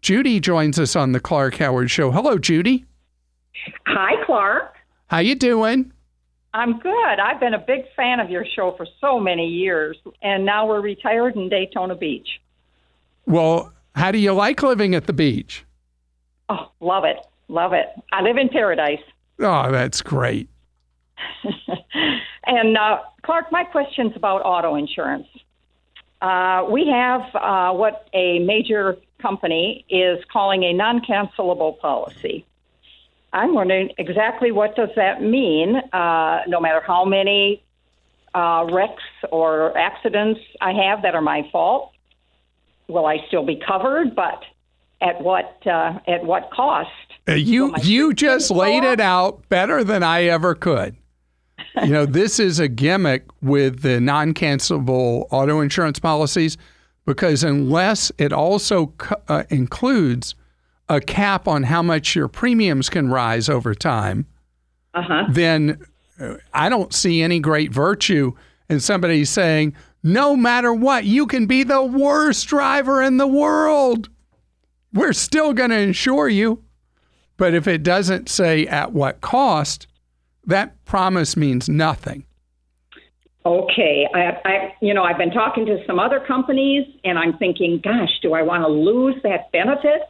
Judy 0.00 0.40
joins 0.40 0.78
us 0.78 0.96
on 0.96 1.12
the 1.12 1.20
Clark 1.20 1.56
Howard 1.56 1.90
Show. 1.90 2.10
Hello, 2.10 2.38
Judy. 2.38 2.84
Hi, 3.86 4.24
Clark. 4.26 4.74
How 5.06 5.18
you 5.18 5.34
doing? 5.34 5.92
I'm 6.54 6.80
good. 6.80 7.20
I've 7.22 7.40
been 7.40 7.54
a 7.54 7.58
big 7.58 7.84
fan 7.96 8.20
of 8.20 8.28
your 8.28 8.44
show 8.44 8.74
for 8.76 8.86
so 9.00 9.18
many 9.18 9.46
years, 9.46 9.96
and 10.22 10.44
now 10.44 10.66
we're 10.66 10.80
retired 10.80 11.36
in 11.36 11.48
Daytona 11.48 11.94
Beach. 11.94 12.28
Well, 13.26 13.72
how 13.94 14.10
do 14.10 14.18
you 14.18 14.32
like 14.32 14.62
living 14.62 14.94
at 14.94 15.06
the 15.06 15.12
beach? 15.12 15.64
Oh, 16.48 16.72
love 16.80 17.04
it. 17.04 17.18
Love 17.52 17.74
it. 17.74 17.88
I 18.10 18.22
live 18.22 18.38
in 18.38 18.48
paradise. 18.48 19.02
Oh, 19.38 19.70
that's 19.70 20.00
great. 20.00 20.48
and 22.46 22.78
uh, 22.78 23.00
Clark, 23.22 23.52
my 23.52 23.62
question's 23.62 24.16
about 24.16 24.40
auto 24.40 24.74
insurance. 24.74 25.26
Uh, 26.22 26.64
we 26.70 26.88
have 26.88 27.20
uh, 27.34 27.72
what 27.74 28.08
a 28.14 28.38
major 28.38 28.96
company 29.20 29.84
is 29.90 30.24
calling 30.32 30.64
a 30.64 30.72
non-cancelable 30.72 31.78
policy. 31.78 32.46
I'm 33.34 33.52
wondering 33.52 33.90
exactly 33.98 34.50
what 34.50 34.74
does 34.74 34.90
that 34.96 35.20
mean. 35.20 35.76
Uh, 35.92 36.40
no 36.48 36.58
matter 36.58 36.80
how 36.80 37.04
many 37.04 37.62
uh, 38.34 38.66
wrecks 38.72 39.02
or 39.30 39.76
accidents 39.76 40.40
I 40.62 40.72
have 40.72 41.02
that 41.02 41.14
are 41.14 41.20
my 41.20 41.46
fault, 41.52 41.92
will 42.88 43.04
I 43.04 43.18
still 43.28 43.44
be 43.44 43.60
covered? 43.66 44.14
But 44.14 44.42
at 45.02 45.20
what 45.20 45.66
uh, 45.66 45.98
at 46.08 46.24
what 46.24 46.50
cost? 46.50 46.88
Uh, 47.28 47.34
you 47.34 47.74
you 47.82 48.12
just 48.12 48.50
laid 48.50 48.82
it 48.82 49.00
out 49.00 49.48
better 49.48 49.84
than 49.84 50.02
I 50.02 50.24
ever 50.24 50.54
could. 50.54 50.96
you 51.82 51.92
know, 51.92 52.06
this 52.20 52.40
is 52.40 52.58
a 52.58 52.68
gimmick 52.68 53.24
with 53.40 53.82
the 53.82 54.00
non-cancelable 54.00 55.26
auto 55.30 55.60
insurance 55.60 55.98
policies 55.98 56.56
because 57.06 57.44
unless 57.44 58.10
it 58.18 58.32
also 58.32 58.92
uh, 59.28 59.44
includes 59.50 60.34
a 60.88 61.00
cap 61.00 61.48
on 61.48 61.64
how 61.64 61.82
much 61.82 62.14
your 62.14 62.28
premiums 62.28 62.88
can 62.88 63.08
rise 63.08 63.48
over 63.48 63.74
time, 63.74 64.26
uh-huh. 64.94 65.26
then 65.30 65.80
uh, 66.20 66.34
I 66.52 66.68
don't 66.68 66.92
see 66.92 67.22
any 67.22 67.40
great 67.40 67.72
virtue 67.72 68.32
in 68.68 68.80
somebody 68.80 69.24
saying, 69.24 69.74
no 70.02 70.36
matter 70.36 70.72
what, 70.74 71.04
you 71.04 71.26
can 71.26 71.46
be 71.46 71.62
the 71.62 71.82
worst 71.82 72.48
driver 72.48 73.00
in 73.00 73.16
the 73.16 73.26
world. 73.26 74.08
We're 74.92 75.12
still 75.12 75.52
going 75.52 75.70
to 75.70 75.78
insure 75.78 76.28
you. 76.28 76.62
But 77.42 77.54
if 77.54 77.66
it 77.66 77.82
doesn't 77.82 78.28
say 78.28 78.68
at 78.68 78.92
what 78.92 79.20
cost, 79.20 79.88
that 80.46 80.84
promise 80.84 81.36
means 81.36 81.68
nothing. 81.68 82.24
Okay, 83.44 84.06
I, 84.14 84.38
I, 84.44 84.74
you 84.80 84.94
know, 84.94 85.02
I've 85.02 85.18
been 85.18 85.32
talking 85.32 85.66
to 85.66 85.84
some 85.84 85.98
other 85.98 86.20
companies, 86.20 86.86
and 87.02 87.18
I'm 87.18 87.36
thinking, 87.38 87.80
gosh, 87.82 88.10
do 88.22 88.34
I 88.34 88.42
want 88.42 88.62
to 88.62 88.68
lose 88.68 89.16
that 89.24 89.50
benefit? 89.50 90.02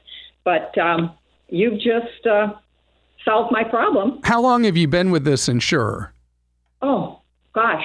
But 0.44 0.76
um, 0.76 1.14
you've 1.48 1.80
just 1.80 2.26
uh, 2.30 2.52
solved 3.24 3.50
my 3.50 3.64
problem. 3.64 4.20
How 4.24 4.42
long 4.42 4.64
have 4.64 4.76
you 4.76 4.86
been 4.86 5.10
with 5.10 5.24
this 5.24 5.48
insurer? 5.48 6.12
Oh, 6.82 7.22
gosh, 7.54 7.84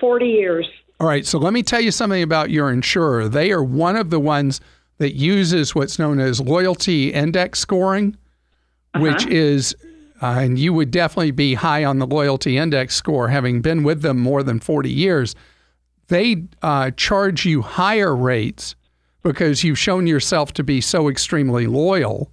40 0.00 0.24
years. 0.24 0.66
All 1.00 1.06
right, 1.06 1.26
so 1.26 1.38
let 1.38 1.52
me 1.52 1.62
tell 1.62 1.82
you 1.82 1.90
something 1.90 2.22
about 2.22 2.48
your 2.48 2.70
insurer. 2.70 3.28
They 3.28 3.52
are 3.52 3.62
one 3.62 3.96
of 3.96 4.08
the 4.08 4.20
ones 4.20 4.62
that 4.96 5.12
uses 5.12 5.74
what's 5.74 5.98
known 5.98 6.18
as 6.18 6.40
loyalty 6.40 7.12
index 7.12 7.58
scoring, 7.58 8.16
uh-huh. 8.94 9.02
which 9.02 9.26
is 9.26 9.74
uh, 10.22 10.38
and 10.40 10.58
you 10.58 10.72
would 10.72 10.90
definitely 10.90 11.32
be 11.32 11.52
high 11.52 11.84
on 11.84 11.98
the 11.98 12.06
loyalty 12.06 12.56
index 12.56 12.94
score, 12.94 13.28
having 13.28 13.60
been 13.60 13.82
with 13.82 14.00
them 14.00 14.18
more 14.18 14.42
than 14.42 14.58
40 14.60 14.90
years. 14.90 15.34
They 16.08 16.44
uh, 16.62 16.92
charge 16.92 17.44
you 17.44 17.60
higher 17.60 18.16
rates 18.16 18.74
because 19.22 19.64
you've 19.64 19.78
shown 19.78 20.06
yourself 20.06 20.52
to 20.54 20.64
be 20.64 20.80
so 20.80 21.08
extremely 21.08 21.66
loyal. 21.66 22.30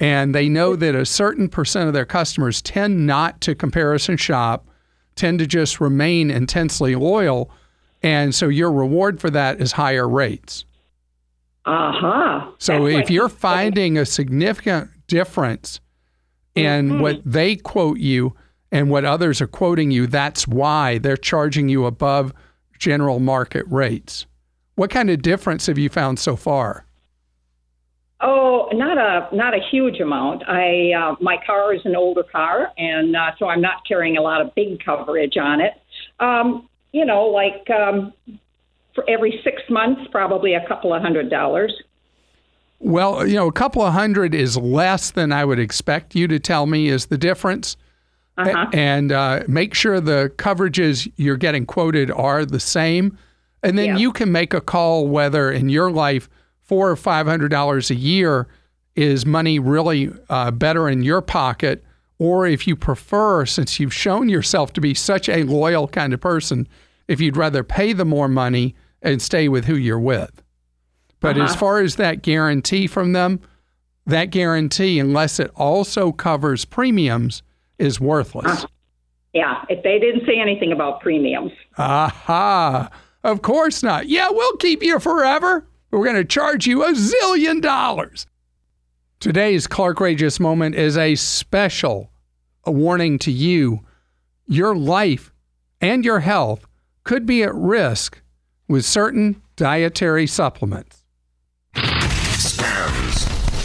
And 0.00 0.34
they 0.34 0.48
know 0.48 0.76
that 0.76 0.94
a 0.94 1.04
certain 1.04 1.48
percent 1.48 1.88
of 1.88 1.92
their 1.92 2.06
customers 2.06 2.62
tend 2.62 3.06
not 3.06 3.40
to 3.42 3.54
comparison 3.54 4.16
shop, 4.16 4.68
tend 5.16 5.40
to 5.40 5.46
just 5.46 5.80
remain 5.80 6.30
intensely 6.30 6.94
loyal. 6.94 7.50
And 8.02 8.34
so 8.34 8.48
your 8.48 8.72
reward 8.72 9.20
for 9.20 9.28
that 9.30 9.60
is 9.60 9.72
higher 9.72 10.08
rates. 10.08 10.64
Uh 11.66 11.92
huh. 11.92 12.52
So 12.58 12.86
if 12.86 13.10
you're 13.10 13.28
finding 13.28 13.98
a 13.98 14.06
significant 14.06 14.88
difference 15.08 15.80
and 16.66 16.90
mm-hmm. 16.90 17.00
what 17.00 17.20
they 17.24 17.56
quote 17.56 17.98
you 17.98 18.34
and 18.70 18.90
what 18.90 19.04
others 19.04 19.40
are 19.40 19.46
quoting 19.46 19.90
you, 19.90 20.06
that's 20.06 20.46
why 20.46 20.98
they're 20.98 21.16
charging 21.16 21.68
you 21.68 21.86
above 21.86 22.32
general 22.78 23.18
market 23.18 23.64
rates. 23.68 24.26
What 24.74 24.90
kind 24.90 25.10
of 25.10 25.22
difference 25.22 25.66
have 25.66 25.78
you 25.78 25.88
found 25.88 26.18
so 26.18 26.36
far? 26.36 26.84
Oh, 28.20 28.68
not 28.72 28.98
a 28.98 29.34
not 29.34 29.54
a 29.54 29.60
huge 29.70 30.00
amount. 30.00 30.42
I 30.48 30.92
uh, 30.92 31.16
my 31.20 31.36
car 31.46 31.72
is 31.72 31.80
an 31.84 31.94
older 31.94 32.24
car, 32.24 32.72
and 32.76 33.14
uh, 33.14 33.30
so 33.38 33.46
I'm 33.46 33.60
not 33.60 33.86
carrying 33.86 34.16
a 34.16 34.22
lot 34.22 34.40
of 34.40 34.54
big 34.56 34.84
coverage 34.84 35.36
on 35.36 35.60
it. 35.60 35.74
Um, 36.18 36.68
you 36.92 37.04
know, 37.04 37.26
like 37.26 37.68
um, 37.70 38.12
for 38.94 39.08
every 39.08 39.40
six 39.44 39.62
months, 39.70 40.02
probably 40.10 40.54
a 40.54 40.66
couple 40.66 40.92
of 40.92 41.00
hundred 41.00 41.30
dollars. 41.30 41.72
Well, 42.80 43.26
you 43.26 43.34
know, 43.34 43.48
a 43.48 43.52
couple 43.52 43.82
of 43.82 43.92
hundred 43.92 44.34
is 44.34 44.56
less 44.56 45.10
than 45.10 45.32
I 45.32 45.44
would 45.44 45.58
expect 45.58 46.14
you 46.14 46.28
to 46.28 46.38
tell 46.38 46.66
me 46.66 46.88
is 46.88 47.06
the 47.06 47.18
difference. 47.18 47.76
Uh-huh. 48.36 48.66
And 48.72 49.10
uh, 49.10 49.42
make 49.48 49.74
sure 49.74 50.00
the 50.00 50.32
coverages 50.36 51.10
you're 51.16 51.36
getting 51.36 51.66
quoted 51.66 52.10
are 52.12 52.44
the 52.44 52.60
same. 52.60 53.18
And 53.64 53.76
then 53.76 53.86
yeah. 53.86 53.96
you 53.96 54.12
can 54.12 54.30
make 54.30 54.54
a 54.54 54.60
call 54.60 55.08
whether 55.08 55.50
in 55.50 55.68
your 55.68 55.90
life 55.90 56.28
four 56.62 56.88
or 56.88 56.94
five 56.96 57.26
hundred 57.26 57.50
dollars 57.50 57.90
a 57.90 57.96
year 57.96 58.46
is 58.94 59.26
money 59.26 59.58
really 59.58 60.12
uh, 60.28 60.52
better 60.52 60.88
in 60.88 61.02
your 61.02 61.20
pocket, 61.20 61.84
or 62.18 62.46
if 62.46 62.66
you 62.66 62.76
prefer, 62.76 63.46
since 63.46 63.80
you've 63.80 63.94
shown 63.94 64.28
yourself 64.28 64.72
to 64.72 64.80
be 64.80 64.94
such 64.94 65.28
a 65.28 65.42
loyal 65.44 65.88
kind 65.88 66.12
of 66.12 66.20
person, 66.20 66.68
if 67.08 67.20
you'd 67.20 67.36
rather 67.36 67.64
pay 67.64 67.92
the 67.92 68.04
more 68.04 68.28
money 68.28 68.74
and 69.02 69.22
stay 69.22 69.48
with 69.48 69.64
who 69.64 69.76
you're 69.76 69.98
with. 69.98 70.42
But 71.20 71.36
uh-huh. 71.36 71.44
as 71.44 71.56
far 71.56 71.80
as 71.80 71.96
that 71.96 72.22
guarantee 72.22 72.86
from 72.86 73.12
them, 73.12 73.40
that 74.06 74.26
guarantee, 74.26 74.98
unless 74.98 75.38
it 75.38 75.50
also 75.54 76.12
covers 76.12 76.64
premiums, 76.64 77.42
is 77.78 78.00
worthless. 78.00 78.64
Uh, 78.64 78.68
yeah, 79.32 79.64
if 79.68 79.82
they 79.82 79.98
didn't 79.98 80.26
say 80.26 80.40
anything 80.40 80.72
about 80.72 81.00
premiums. 81.00 81.52
Aha. 81.76 82.90
Of 83.22 83.42
course 83.42 83.82
not. 83.82 84.08
Yeah, 84.08 84.28
we'll 84.30 84.56
keep 84.56 84.82
you 84.82 84.98
forever. 84.98 85.66
We're 85.90 86.04
going 86.04 86.16
to 86.16 86.24
charge 86.24 86.66
you 86.66 86.84
a 86.84 86.92
zillion 86.92 87.60
dollars. 87.60 88.26
Today's 89.20 89.66
Clark 89.66 89.98
Rageous 89.98 90.38
moment 90.38 90.74
is 90.76 90.96
a 90.96 91.14
special 91.14 92.10
a 92.64 92.70
warning 92.70 93.18
to 93.20 93.32
you. 93.32 93.80
Your 94.46 94.76
life 94.76 95.32
and 95.80 96.04
your 96.04 96.20
health 96.20 96.66
could 97.04 97.26
be 97.26 97.42
at 97.42 97.54
risk 97.54 98.20
with 98.68 98.84
certain 98.84 99.42
dietary 99.56 100.26
supplements 100.26 100.97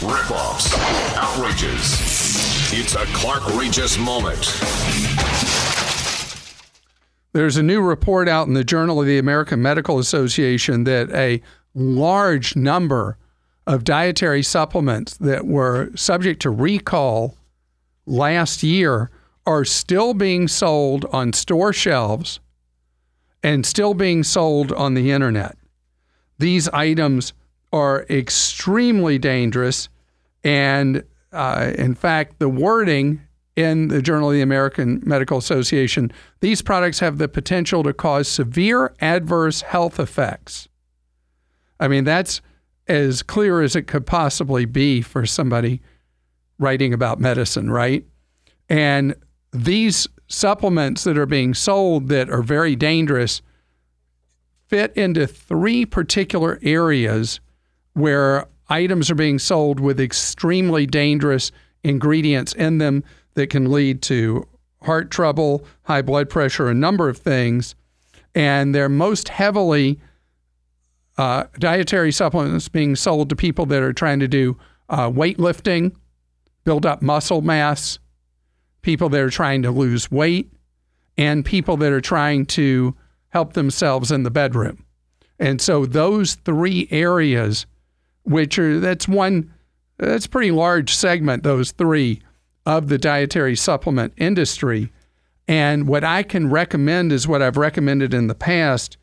ripoffs, 0.04 0.72
outrages. 1.16 1.98
It's 2.72 2.94
a 2.94 3.04
Clark 3.16 3.42
Rageous 3.54 3.96
moment. 3.98 4.40
There's 7.32 7.56
a 7.56 7.62
new 7.62 7.80
report 7.80 8.28
out 8.28 8.46
in 8.46 8.54
the 8.54 8.64
Journal 8.64 9.00
of 9.00 9.06
the 9.06 9.18
American 9.18 9.62
Medical 9.62 9.98
Association 9.98 10.84
that 10.84 11.10
a 11.10 11.42
large 11.74 12.54
number 12.54 13.16
of 13.66 13.82
dietary 13.82 14.42
supplements 14.42 15.16
that 15.16 15.46
were 15.46 15.90
subject 15.96 16.42
to 16.42 16.50
recall 16.50 17.36
last 18.06 18.62
year 18.62 19.10
are 19.46 19.64
still 19.64 20.12
being 20.12 20.48
sold 20.48 21.06
on 21.12 21.32
store 21.32 21.72
shelves 21.72 22.40
and 23.42 23.64
still 23.64 23.94
being 23.94 24.22
sold 24.22 24.70
on 24.72 24.94
the 24.94 25.10
internet. 25.10 25.56
These 26.38 26.68
items 26.68 27.32
are 27.72 28.06
extremely 28.08 29.18
dangerous 29.18 29.88
and 30.44 31.02
uh, 31.32 31.72
in 31.76 31.94
fact, 31.94 32.38
the 32.38 32.48
wording 32.48 33.20
in 33.56 33.88
the 33.88 34.02
Journal 34.02 34.30
of 34.30 34.34
the 34.34 34.42
American 34.42 35.02
Medical 35.04 35.38
Association 35.38 36.12
these 36.40 36.62
products 36.62 36.98
have 36.98 37.18
the 37.18 37.28
potential 37.28 37.82
to 37.82 37.92
cause 37.92 38.28
severe 38.28 38.94
adverse 39.00 39.62
health 39.62 39.98
effects. 39.98 40.68
I 41.80 41.88
mean, 41.88 42.04
that's 42.04 42.40
as 42.86 43.22
clear 43.22 43.62
as 43.62 43.74
it 43.74 43.82
could 43.82 44.06
possibly 44.06 44.64
be 44.64 45.00
for 45.00 45.24
somebody 45.24 45.80
writing 46.58 46.92
about 46.92 47.18
medicine, 47.18 47.70
right? 47.70 48.04
And 48.68 49.14
these 49.52 50.06
supplements 50.28 51.04
that 51.04 51.16
are 51.16 51.26
being 51.26 51.54
sold 51.54 52.08
that 52.08 52.30
are 52.30 52.42
very 52.42 52.76
dangerous 52.76 53.40
fit 54.68 54.92
into 54.96 55.26
three 55.26 55.86
particular 55.86 56.58
areas 56.62 57.40
where 57.92 58.46
items 58.74 59.10
are 59.10 59.14
being 59.14 59.38
sold 59.38 59.78
with 59.78 60.00
extremely 60.00 60.86
dangerous 60.86 61.52
ingredients 61.84 62.52
in 62.54 62.78
them 62.78 63.04
that 63.34 63.48
can 63.48 63.70
lead 63.70 64.02
to 64.02 64.46
heart 64.82 65.10
trouble, 65.10 65.64
high 65.84 66.02
blood 66.02 66.28
pressure, 66.28 66.68
a 66.68 66.74
number 66.74 67.08
of 67.08 67.18
things. 67.18 67.74
And 68.34 68.74
they're 68.74 68.88
most 68.88 69.28
heavily 69.28 70.00
uh, 71.16 71.44
dietary 71.58 72.10
supplements 72.10 72.68
being 72.68 72.96
sold 72.96 73.28
to 73.28 73.36
people 73.36 73.66
that 73.66 73.82
are 73.82 73.92
trying 73.92 74.18
to 74.20 74.28
do 74.28 74.58
uh, 74.88 75.08
weightlifting, 75.08 75.94
build 76.64 76.84
up 76.84 77.00
muscle 77.00 77.42
mass, 77.42 78.00
people 78.82 79.08
that 79.08 79.20
are 79.20 79.30
trying 79.30 79.62
to 79.62 79.70
lose 79.70 80.10
weight, 80.10 80.52
and 81.16 81.44
people 81.44 81.76
that 81.76 81.92
are 81.92 82.00
trying 82.00 82.44
to 82.44 82.96
help 83.28 83.52
themselves 83.52 84.10
in 84.10 84.24
the 84.24 84.30
bedroom. 84.30 84.84
And 85.38 85.60
so 85.60 85.86
those 85.86 86.34
three 86.34 86.88
areas, 86.90 87.66
which 88.24 88.58
are 88.58 88.80
that's 88.80 89.06
one 89.06 89.52
that's 89.98 90.26
pretty 90.26 90.50
large 90.50 90.94
segment, 90.94 91.42
those 91.42 91.70
three 91.70 92.20
of 92.66 92.88
the 92.88 92.98
dietary 92.98 93.56
supplement 93.56 94.12
industry. 94.16 94.92
And 95.46 95.86
what 95.86 96.04
I 96.04 96.22
can 96.22 96.50
recommend 96.50 97.12
is 97.12 97.28
what 97.28 97.42
I've 97.42 97.56
recommended 97.56 98.14
in 98.14 98.26
the 98.26 98.34
past 98.34 98.96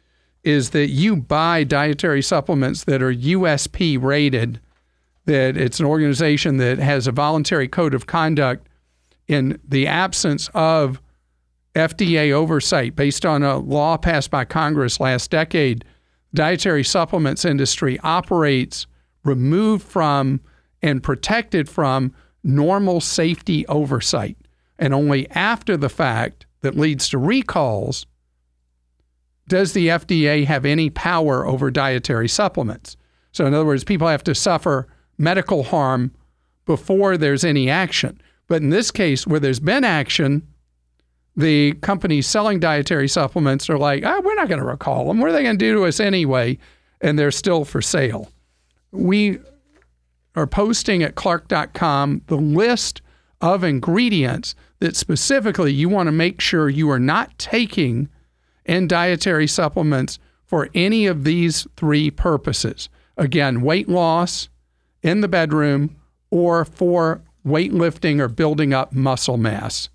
is 0.44 0.72
that 0.72 0.88
you 0.88 1.16
buy 1.16 1.64
dietary 1.64 2.22
supplements 2.22 2.84
that 2.86 3.02
are 3.02 3.14
USP 3.14 4.02
rated, 4.02 4.60
that 5.26 5.56
it's 5.56 5.80
an 5.80 5.86
organization 5.86 6.58
that 6.58 6.80
has 6.80 7.06
a 7.06 7.12
voluntary 7.12 7.68
code 7.68 7.94
of 7.94 8.08
conduct 8.08 8.68
in 9.28 9.60
the 9.68 9.86
absence 9.86 10.50
of 10.56 11.00
FDA 11.76 12.32
oversight 12.32 12.96
based 12.96 13.26
on 13.26 13.44
a 13.44 13.58
law 13.58 13.98
passed 13.98 14.32
by 14.32 14.44
Congress 14.44 15.00
last 15.00 15.30
decade. 15.30 15.86
Dietary 16.34 16.84
supplements 16.84 17.46
industry 17.46 18.00
operates 18.00 18.88
removed 19.24 19.84
from 19.84 20.42
and 20.82 21.04
protected 21.04 21.70
from 21.70 22.14
normal 22.44 23.02
safety 23.02 23.66
oversight. 23.68 24.38
And 24.80 24.94
only 24.94 25.30
after 25.32 25.78
the 25.78 25.90
fact 25.90 26.46
that 26.62 26.78
leads 26.78 27.10
to 27.10 27.18
recalls 27.18 28.06
does 29.48 29.74
the 29.74 29.88
FDA 29.90 30.46
have 30.46 30.66
any 30.66 30.90
power 30.90 31.46
over 31.46 31.70
dietary 31.70 32.28
supplements. 32.28 32.96
So, 33.32 33.46
in 33.46 33.54
other 33.54 33.66
words, 33.66 33.84
people 33.84 34.08
have 34.08 34.24
to 34.24 34.36
suffer 34.36 34.88
medical 35.18 35.64
harm 35.64 36.12
before 36.66 37.18
there's 37.18 37.44
any 37.44 37.70
action. 37.70 38.22
But 38.48 38.62
in 38.62 38.70
this 38.70 38.92
case, 38.92 39.28
where 39.28 39.40
there's 39.40 39.60
been 39.60 39.84
action, 39.84 40.48
the 41.36 41.74
companies 41.74 42.28
selling 42.28 42.60
dietary 42.60 43.08
supplements 43.08 43.70
are 43.70 43.78
like, 43.78 44.04
oh, 44.06 44.22
we're 44.22 44.36
not 44.36 44.50
going 44.50 44.60
to 44.60 44.66
recall 44.66 45.08
them. 45.08 45.20
What 45.20 45.30
are 45.30 45.34
they 45.34 45.44
going 45.44 45.58
to 45.58 45.66
do 45.66 45.76
to 45.76 45.86
us 45.86 46.00
anyway? 46.00 46.58
And 47.00 47.18
they're 47.18 47.32
still 47.32 47.66
for 47.66 47.82
sale. 47.82 48.30
We 48.92 49.40
are 50.36 50.48
posting 50.48 51.04
at 51.04 51.16
clark.com 51.16 52.24
the 52.28 52.38
list 52.38 53.02
of 53.42 53.64
ingredients 53.64 54.56
that 54.80 54.96
specifically 54.96 55.74
you 55.74 55.90
want 55.90 56.08
to 56.08 56.12
make 56.12 56.42
sure 56.42 56.70
you 56.70 56.90
are 56.90 57.00
not 57.00 57.38
taking 57.38 58.10
in 58.66 58.88
dietary 58.88 59.48
supplements 59.48 60.20
for 60.46 60.70
any 60.74 61.06
of 61.08 61.24
these 61.24 61.68
three 61.76 62.12
purposes. 62.12 62.90
Again, 63.18 63.62
weight 63.62 63.90
loss 63.90 64.50
in 65.02 65.22
the 65.22 65.28
bedroom 65.28 65.96
or 66.30 66.66
for 66.66 67.22
weightlifting 67.46 68.20
or 68.20 68.28
building 68.28 68.74
up 68.74 68.94
muscle 68.94 69.38
mass. 69.38 69.90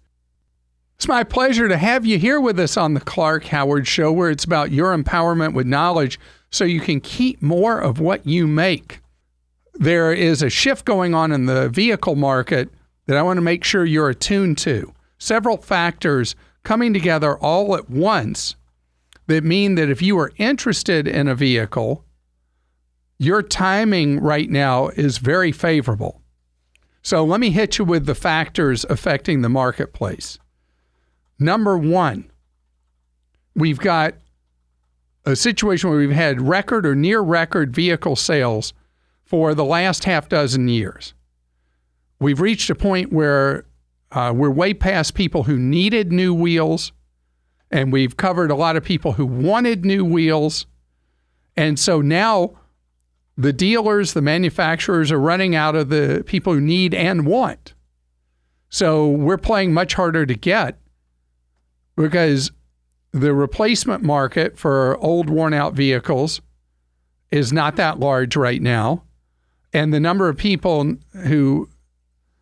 It's 0.96 1.08
my 1.08 1.24
pleasure 1.24 1.68
to 1.68 1.76
have 1.76 2.06
you 2.06 2.18
here 2.18 2.40
with 2.40 2.58
us 2.58 2.76
on 2.76 2.94
the 2.94 3.00
Clark 3.00 3.44
Howard 3.44 3.86
Show, 3.86 4.10
where 4.10 4.30
it's 4.30 4.44
about 4.44 4.70
your 4.72 4.96
empowerment 4.96 5.52
with 5.52 5.66
knowledge 5.66 6.18
so 6.50 6.64
you 6.64 6.80
can 6.80 7.00
keep 7.00 7.42
more 7.42 7.78
of 7.80 8.00
what 8.00 8.26
you 8.26 8.46
make 8.46 9.00
there 9.78 10.12
is 10.12 10.42
a 10.42 10.50
shift 10.50 10.84
going 10.84 11.14
on 11.14 11.32
in 11.32 11.46
the 11.46 11.68
vehicle 11.68 12.16
market 12.16 12.70
that 13.06 13.16
I 13.16 13.22
want 13.22 13.36
to 13.36 13.42
make 13.42 13.64
sure 13.64 13.84
you're 13.84 14.08
attuned 14.08 14.58
to. 14.58 14.92
Several 15.18 15.58
factors 15.58 16.34
coming 16.62 16.92
together 16.92 17.36
all 17.36 17.76
at 17.76 17.88
once 17.88 18.56
that 19.26 19.44
mean 19.44 19.74
that 19.76 19.90
if 19.90 20.02
you 20.02 20.18
are 20.18 20.32
interested 20.36 21.06
in 21.06 21.28
a 21.28 21.34
vehicle, 21.34 22.04
your 23.18 23.42
timing 23.42 24.20
right 24.20 24.48
now 24.50 24.88
is 24.88 25.18
very 25.18 25.52
favorable. 25.52 26.20
So 27.02 27.24
let 27.24 27.40
me 27.40 27.50
hit 27.50 27.78
you 27.78 27.84
with 27.84 28.06
the 28.06 28.14
factors 28.14 28.84
affecting 28.88 29.42
the 29.42 29.48
marketplace. 29.48 30.38
Number 31.38 31.78
one, 31.78 32.30
we've 33.54 33.78
got 33.78 34.14
a 35.26 35.36
situation 35.36 35.90
where 35.90 35.98
we've 35.98 36.10
had 36.10 36.40
record 36.40 36.86
or 36.86 36.94
near 36.94 37.20
record 37.20 37.74
vehicle 37.74 38.16
sales 38.16 38.72
for 39.24 39.54
the 39.54 39.64
last 39.64 40.04
half 40.04 40.28
dozen 40.28 40.68
years. 40.68 41.12
We've 42.20 42.40
reached 42.40 42.70
a 42.70 42.74
point 42.74 43.12
where 43.12 43.66
uh, 44.12 44.32
we're 44.34 44.50
way 44.50 44.72
past 44.72 45.14
people 45.14 45.42
who 45.42 45.58
needed 45.58 46.12
new 46.12 46.32
wheels, 46.32 46.92
and 47.70 47.92
we've 47.92 48.16
covered 48.16 48.52
a 48.52 48.54
lot 48.54 48.76
of 48.76 48.84
people 48.84 49.12
who 49.12 49.26
wanted 49.26 49.84
new 49.84 50.04
wheels. 50.04 50.66
And 51.56 51.78
so 51.78 52.00
now 52.00 52.52
the 53.36 53.52
dealers, 53.52 54.12
the 54.12 54.22
manufacturers 54.22 55.10
are 55.10 55.20
running 55.20 55.56
out 55.56 55.74
of 55.74 55.88
the 55.88 56.22
people 56.24 56.54
who 56.54 56.60
need 56.60 56.94
and 56.94 57.26
want. 57.26 57.74
So 58.68 59.08
we're 59.08 59.36
playing 59.38 59.74
much 59.74 59.94
harder 59.94 60.24
to 60.24 60.34
get 60.34 60.78
because 61.96 62.52
the 63.20 63.34
replacement 63.34 64.02
market 64.02 64.58
for 64.58 64.96
old, 64.98 65.30
worn 65.30 65.52
out 65.52 65.74
vehicles 65.74 66.40
is 67.30 67.52
not 67.52 67.76
that 67.76 67.98
large 67.98 68.36
right 68.36 68.62
now 68.62 69.02
and 69.72 69.92
the 69.92 70.00
number 70.00 70.28
of 70.28 70.36
people 70.36 70.96
who 71.24 71.68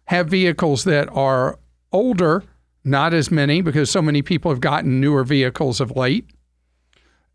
have 0.05 0.29
vehicles 0.29 0.85
that 0.85 1.09
are 1.11 1.59
older, 1.93 2.45
not 2.85 3.15
as 3.15 3.31
many 3.31 3.61
because 3.61 3.91
so 3.91 4.03
many 4.03 4.23
people 4.23 4.51
have 4.51 4.61
gotten 4.61 5.01
newer 5.01 5.25
vehicles 5.25 5.81
of 5.81 5.97
late. 5.97 6.31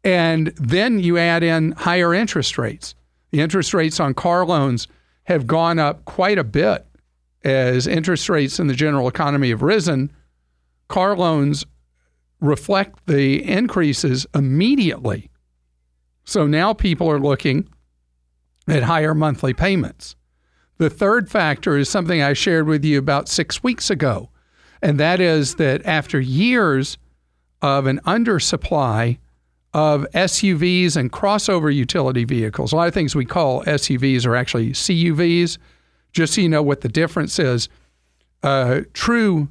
And 0.04 0.48
then 0.56 1.00
you 1.00 1.18
add 1.18 1.44
in 1.44 1.74
higher 1.74 2.14
interest 2.14 2.58
rates. 2.58 2.96
The 3.32 3.42
interest 3.42 3.74
rates 3.74 4.00
on 4.00 4.14
car 4.14 4.46
loans 4.46 4.88
have 5.24 5.48
gone 5.48 5.80
up 5.80 6.06
quite 6.06 6.38
a 6.38 6.44
bit 6.44 6.86
as 7.44 7.86
interest 7.86 8.30
rates 8.30 8.60
in 8.60 8.68
the 8.68 8.74
general 8.74 9.08
economy 9.08 9.50
have 9.50 9.62
risen. 9.62 10.12
Car 10.88 11.16
loans 11.16 11.66
reflect 12.40 13.06
the 13.06 13.44
increases 13.44 14.26
immediately. 14.34 15.30
So 16.24 16.48
now 16.48 16.74
people 16.74 17.10
are 17.10 17.20
looking 17.20 17.68
at 18.68 18.84
higher 18.84 19.16
monthly 19.16 19.54
payments. 19.54 20.16
The 20.78 20.90
third 20.90 21.30
factor 21.30 21.78
is 21.78 21.90
something 21.90 22.22
I 22.22 22.34
shared 22.34 22.68
with 22.68 22.86
you 22.86 23.00
about 23.00 23.28
six 23.28 23.62
weeks 23.62 23.90
ago, 23.90 24.30
and 24.82 25.00
that 25.00 25.20
is 25.20 25.56
that 25.56 25.86
after 25.86 26.20
years 26.20 26.98
of 27.62 27.86
an 27.86 28.00
undersupply 28.06 29.18
of 29.74 30.06
SUVs 30.14 30.96
and 30.96 31.12
crossover 31.12 31.74
utility 31.74 32.24
vehicles, 32.24 32.72
a 32.72 32.76
lot 32.76 32.88
of 32.88 32.94
things 32.94 33.16
we 33.16 33.26
call 33.26 33.64
SUVs 33.64 34.26
are 34.26 34.36
actually 34.36 34.70
CUVs, 34.72 35.58
just 36.14 36.34
so 36.34 36.42
you 36.42 36.50
know 36.50 36.64
what 36.64 36.82
the 36.82 36.90
difference 36.90 37.38
is. 37.40 37.68
A 38.42 38.86
true 38.94 39.50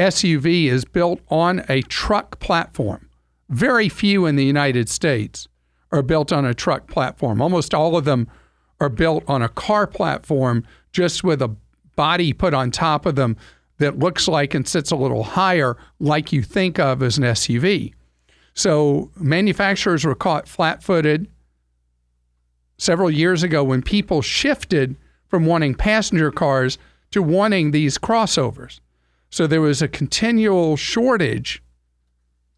SUV 0.00 0.64
is 0.64 0.86
built 0.86 1.20
on 1.28 1.62
a 1.68 1.82
truck 1.82 2.40
platform. 2.40 3.10
Very 3.50 3.90
few 3.90 4.24
in 4.24 4.36
the 4.36 4.44
United 4.44 4.88
States 4.88 5.46
are 5.92 6.02
built 6.02 6.32
on 6.32 6.46
a 6.46 6.54
truck 6.54 6.88
platform. 6.88 7.42
Almost 7.42 7.74
all 7.74 7.96
of 7.96 8.06
them 8.06 8.26
are 8.80 8.88
built 8.88 9.24
on 9.28 9.42
a 9.42 9.48
car 9.48 9.86
platform 9.86 10.64
just 10.92 11.22
with 11.22 11.42
a 11.42 11.54
body 11.96 12.32
put 12.32 12.54
on 12.54 12.70
top 12.70 13.04
of 13.04 13.14
them 13.14 13.36
that 13.76 13.98
looks 13.98 14.26
like 14.26 14.54
and 14.54 14.66
sits 14.66 14.90
a 14.90 14.96
little 14.96 15.22
higher, 15.22 15.76
like 15.98 16.32
you 16.32 16.42
think 16.42 16.78
of 16.78 17.02
as 17.02 17.18
an 17.18 17.24
SUV. 17.24 17.92
So 18.54 19.10
manufacturers 19.16 20.06
were 20.06 20.14
caught 20.14 20.48
flat 20.48 20.82
footed 20.82 21.28
several 22.78 23.10
years 23.10 23.42
ago 23.42 23.62
when 23.62 23.82
people 23.82 24.22
shifted 24.22 24.96
from 25.28 25.44
wanting 25.44 25.74
passenger 25.74 26.30
cars 26.30 26.78
to 27.10 27.22
wanting 27.22 27.72
these 27.72 27.98
crossovers. 27.98 28.80
So 29.30 29.46
there 29.46 29.60
was 29.60 29.80
a 29.80 29.88
continual 29.88 30.76
shortage 30.76 31.62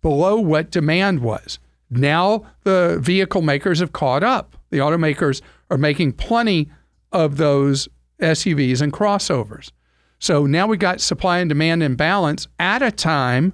below 0.00 0.40
what 0.40 0.70
demand 0.70 1.20
was. 1.20 1.58
Now 1.90 2.46
the 2.64 2.98
vehicle 3.00 3.42
makers 3.42 3.80
have 3.80 3.92
caught 3.92 4.24
up. 4.24 4.56
The 4.70 4.78
automakers 4.78 5.42
are 5.70 5.78
making 5.78 6.14
plenty 6.14 6.70
of 7.12 7.36
those 7.36 7.88
SUVs 8.20 8.80
and 8.80 8.92
crossovers. 8.92 9.70
So 10.18 10.46
now 10.46 10.66
we 10.66 10.76
got 10.76 11.00
supply 11.00 11.38
and 11.38 11.48
demand 11.48 11.82
imbalance 11.82 12.46
at 12.58 12.80
a 12.80 12.90
time 12.90 13.52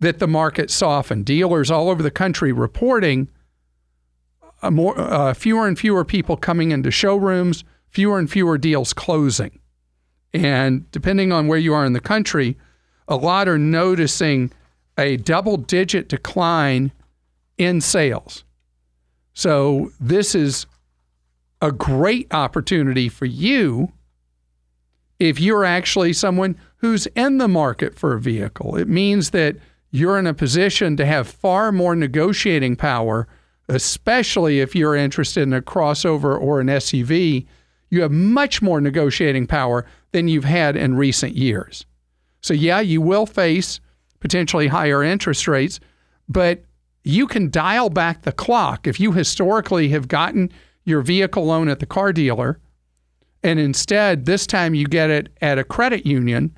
that 0.00 0.18
the 0.18 0.26
market 0.26 0.70
softened. 0.70 1.24
Dealers 1.24 1.70
all 1.70 1.88
over 1.88 2.02
the 2.02 2.10
country 2.10 2.52
reporting 2.52 3.28
more, 4.68 4.98
uh, 4.98 5.32
fewer 5.32 5.66
and 5.66 5.78
fewer 5.78 6.04
people 6.04 6.36
coming 6.36 6.72
into 6.72 6.90
showrooms, 6.90 7.64
fewer 7.88 8.18
and 8.18 8.30
fewer 8.30 8.58
deals 8.58 8.92
closing. 8.92 9.59
And 10.32 10.90
depending 10.92 11.32
on 11.32 11.48
where 11.48 11.58
you 11.58 11.74
are 11.74 11.84
in 11.84 11.92
the 11.92 12.00
country, 12.00 12.56
a 13.08 13.16
lot 13.16 13.48
are 13.48 13.58
noticing 13.58 14.52
a 14.96 15.16
double 15.16 15.56
digit 15.56 16.08
decline 16.08 16.92
in 17.58 17.80
sales. 17.80 18.44
So 19.32 19.92
this 19.98 20.34
is 20.34 20.66
a 21.60 21.72
great 21.72 22.32
opportunity 22.32 23.08
for 23.08 23.26
you 23.26 23.92
if 25.18 25.38
you're 25.38 25.64
actually 25.64 26.12
someone 26.12 26.56
who's 26.76 27.06
in 27.08 27.38
the 27.38 27.48
market 27.48 27.98
for 27.98 28.14
a 28.14 28.20
vehicle. 28.20 28.76
It 28.76 28.88
means 28.88 29.30
that 29.30 29.56
you're 29.90 30.18
in 30.18 30.26
a 30.26 30.34
position 30.34 30.96
to 30.96 31.04
have 31.04 31.28
far 31.28 31.72
more 31.72 31.94
negotiating 31.94 32.76
power, 32.76 33.28
especially 33.68 34.60
if 34.60 34.74
you're 34.74 34.96
interested 34.96 35.42
in 35.42 35.52
a 35.52 35.60
crossover 35.60 36.40
or 36.40 36.60
an 36.60 36.68
SUV. 36.68 37.46
You 37.90 38.02
have 38.02 38.12
much 38.12 38.62
more 38.62 38.80
negotiating 38.80 39.46
power 39.46 39.84
than 40.12 40.28
you've 40.28 40.44
had 40.44 40.76
in 40.76 40.96
recent 40.96 41.34
years. 41.36 41.84
So, 42.40 42.54
yeah, 42.54 42.80
you 42.80 43.00
will 43.00 43.26
face 43.26 43.80
potentially 44.20 44.66
higher 44.66 45.02
interest 45.02 45.46
rates, 45.48 45.80
but 46.28 46.64
you 47.04 47.26
can 47.26 47.50
dial 47.50 47.90
back 47.90 48.22
the 48.22 48.32
clock. 48.32 48.86
If 48.86 49.00
you 49.00 49.12
historically 49.12 49.88
have 49.90 50.08
gotten 50.08 50.50
your 50.84 51.02
vehicle 51.02 51.46
loan 51.46 51.68
at 51.68 51.80
the 51.80 51.86
car 51.86 52.12
dealer, 52.12 52.60
and 53.42 53.58
instead 53.58 54.26
this 54.26 54.46
time 54.46 54.74
you 54.74 54.86
get 54.86 55.10
it 55.10 55.30
at 55.40 55.58
a 55.58 55.64
credit 55.64 56.04
union, 56.04 56.56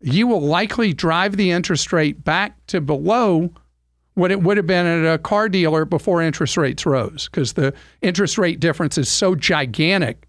you 0.00 0.26
will 0.26 0.42
likely 0.42 0.92
drive 0.92 1.36
the 1.36 1.50
interest 1.50 1.92
rate 1.92 2.22
back 2.22 2.54
to 2.66 2.80
below 2.80 3.52
what 4.14 4.30
it 4.30 4.42
would 4.42 4.56
have 4.56 4.66
been 4.66 4.86
at 4.86 5.14
a 5.14 5.18
car 5.18 5.48
dealer 5.48 5.84
before 5.84 6.20
interest 6.20 6.56
rates 6.56 6.84
rose 6.84 7.28
because 7.28 7.52
the 7.54 7.72
interest 8.02 8.36
rate 8.36 8.60
difference 8.60 8.98
is 8.98 9.08
so 9.08 9.34
gigantic 9.34 10.27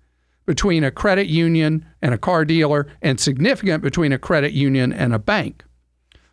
between 0.50 0.84
a 0.84 0.90
credit 0.90 1.28
union 1.28 1.86
and 2.02 2.12
a 2.12 2.18
car 2.18 2.44
dealer 2.44 2.88
and 3.04 3.20
significant 3.20 3.84
between 3.84 4.12
a 4.12 4.18
credit 4.18 4.52
union 4.52 4.92
and 4.92 5.14
a 5.14 5.20
bank. 5.20 5.64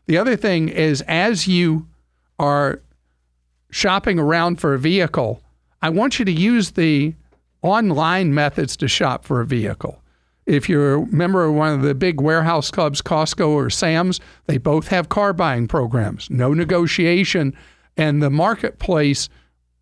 The 0.06 0.16
other 0.16 0.36
thing 0.36 0.70
is 0.70 1.02
as 1.02 1.46
you 1.46 1.86
are 2.38 2.80
shopping 3.70 4.18
around 4.18 4.58
for 4.58 4.72
a 4.72 4.78
vehicle, 4.78 5.42
I 5.82 5.90
want 5.90 6.18
you 6.18 6.24
to 6.24 6.32
use 6.32 6.70
the 6.70 7.14
online 7.60 8.32
methods 8.32 8.74
to 8.78 8.88
shop 8.88 9.26
for 9.26 9.42
a 9.42 9.46
vehicle. 9.46 10.02
If 10.46 10.66
you're 10.66 10.94
a 10.94 11.06
member 11.08 11.44
of 11.44 11.52
one 11.52 11.74
of 11.74 11.82
the 11.82 11.94
big 11.94 12.18
warehouse 12.18 12.70
clubs, 12.70 13.02
Costco 13.02 13.48
or 13.48 13.68
Sam's, 13.68 14.18
they 14.46 14.56
both 14.56 14.88
have 14.88 15.10
car 15.10 15.34
buying 15.34 15.68
programs. 15.68 16.30
No 16.30 16.54
negotiation, 16.54 17.54
and 17.98 18.22
the 18.22 18.30
marketplace 18.30 19.28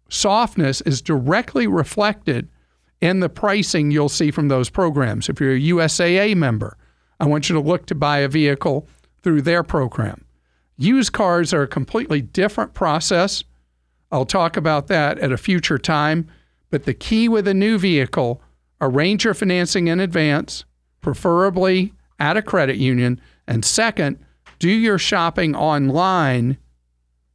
softness 0.09 0.81
is 0.81 1.01
directly 1.01 1.69
reflected 1.69 2.49
in 3.05 3.21
the 3.21 3.29
pricing 3.29 3.91
you'll 3.91 4.09
see 4.09 4.31
from 4.31 4.49
those 4.49 4.71
programs. 4.71 5.29
If 5.29 5.39
you're 5.39 5.55
a 5.55 5.61
USAA 5.61 6.35
member, 6.35 6.79
I 7.21 7.27
want 7.27 7.51
you 7.51 7.55
to 7.55 7.61
look 7.61 7.85
to 7.87 7.95
buy 7.95 8.21
a 8.21 8.29
vehicle 8.29 8.89
through 9.23 9.43
their 9.43 9.63
program. 9.63 10.25
Used 10.79 11.13
cars 11.13 11.53
are 11.53 11.63
a 11.63 11.69
completely 11.69 12.23
different 12.23 12.73
process. 12.73 13.45
I'll 14.11 14.25
talk 14.25 14.57
about 14.57 14.87
that 14.87 15.19
at 15.19 15.33
a 15.33 15.37
future 15.37 15.77
time. 15.77 16.29
But 16.71 16.85
the 16.85 16.95
key 16.95 17.29
with 17.29 17.47
a 17.47 17.53
new 17.53 17.77
vehicle 17.77 18.41
arrange 18.81 19.25
your 19.25 19.35
financing 19.35 19.89
in 19.89 20.01
advance, 20.01 20.65
preferably 21.03 21.93
at 22.19 22.39
a 22.39 22.43
credit 22.43 22.77
union. 22.77 23.21
And 23.47 23.67
second, 23.67 24.19
do 24.59 24.71
your 24.71 24.99
shopping 24.99 25.55
online, 25.55 26.57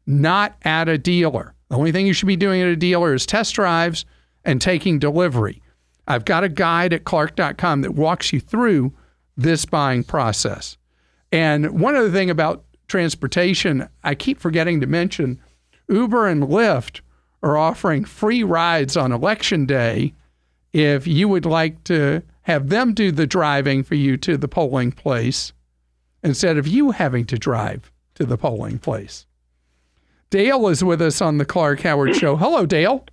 not 0.07 0.57
at 0.63 0.89
a 0.89 0.97
dealer. 0.97 1.53
The 1.69 1.77
only 1.77 1.91
thing 1.91 2.07
you 2.07 2.13
should 2.13 2.25
be 2.25 2.35
doing 2.35 2.59
at 2.59 2.69
a 2.69 2.75
dealer 2.75 3.13
is 3.13 3.27
test 3.27 3.53
drives 3.53 4.03
and 4.45 4.61
taking 4.61 4.99
delivery. 4.99 5.61
I've 6.07 6.25
got 6.25 6.43
a 6.43 6.49
guide 6.49 6.93
at 6.93 7.03
clark.com 7.03 7.81
that 7.81 7.93
walks 7.93 8.33
you 8.33 8.39
through 8.39 8.93
this 9.37 9.65
buying 9.65 10.03
process. 10.03 10.77
And 11.31 11.79
one 11.79 11.95
other 11.95 12.11
thing 12.11 12.29
about 12.29 12.63
transportation, 12.87 13.87
I 14.03 14.15
keep 14.15 14.39
forgetting 14.39 14.81
to 14.81 14.87
mention 14.87 15.39
Uber 15.87 16.27
and 16.27 16.43
Lyft 16.43 17.01
are 17.41 17.57
offering 17.57 18.05
free 18.05 18.43
rides 18.43 18.97
on 18.97 19.11
election 19.11 19.65
day 19.65 20.13
if 20.73 21.07
you 21.07 21.27
would 21.27 21.45
like 21.45 21.83
to 21.85 22.21
have 22.41 22.69
them 22.69 22.93
do 22.93 23.11
the 23.11 23.27
driving 23.27 23.83
for 23.83 23.95
you 23.95 24.17
to 24.17 24.37
the 24.37 24.47
polling 24.47 24.91
place 24.91 25.53
instead 26.23 26.57
of 26.57 26.67
you 26.67 26.91
having 26.91 27.25
to 27.25 27.37
drive 27.37 27.91
to 28.15 28.25
the 28.25 28.37
polling 28.37 28.79
place. 28.79 29.25
Dale 30.29 30.67
is 30.67 30.83
with 30.83 31.01
us 31.01 31.21
on 31.21 31.37
the 31.37 31.45
Clark 31.45 31.81
Howard 31.81 32.15
Show. 32.15 32.35
Hello, 32.35 32.65
Dale. 32.65 33.05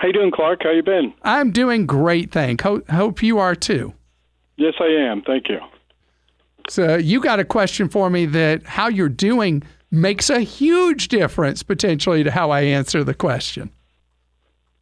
How 0.00 0.06
you 0.06 0.14
doing, 0.14 0.30
Clark? 0.30 0.62
How 0.62 0.70
you 0.70 0.82
been? 0.82 1.12
I'm 1.22 1.50
doing 1.50 1.84
great, 1.84 2.32
thank. 2.32 2.62
Ho- 2.62 2.82
hope 2.88 3.22
you 3.22 3.38
are 3.38 3.54
too. 3.54 3.92
Yes, 4.56 4.72
I 4.80 4.86
am. 4.86 5.20
Thank 5.20 5.50
you. 5.50 5.58
So 6.70 6.96
you 6.96 7.20
got 7.20 7.38
a 7.38 7.44
question 7.44 7.90
for 7.90 8.08
me 8.08 8.24
that 8.26 8.64
how 8.64 8.88
you're 8.88 9.10
doing 9.10 9.62
makes 9.90 10.30
a 10.30 10.40
huge 10.40 11.08
difference 11.08 11.62
potentially 11.62 12.24
to 12.24 12.30
how 12.30 12.50
I 12.50 12.62
answer 12.62 13.04
the 13.04 13.12
question. 13.12 13.70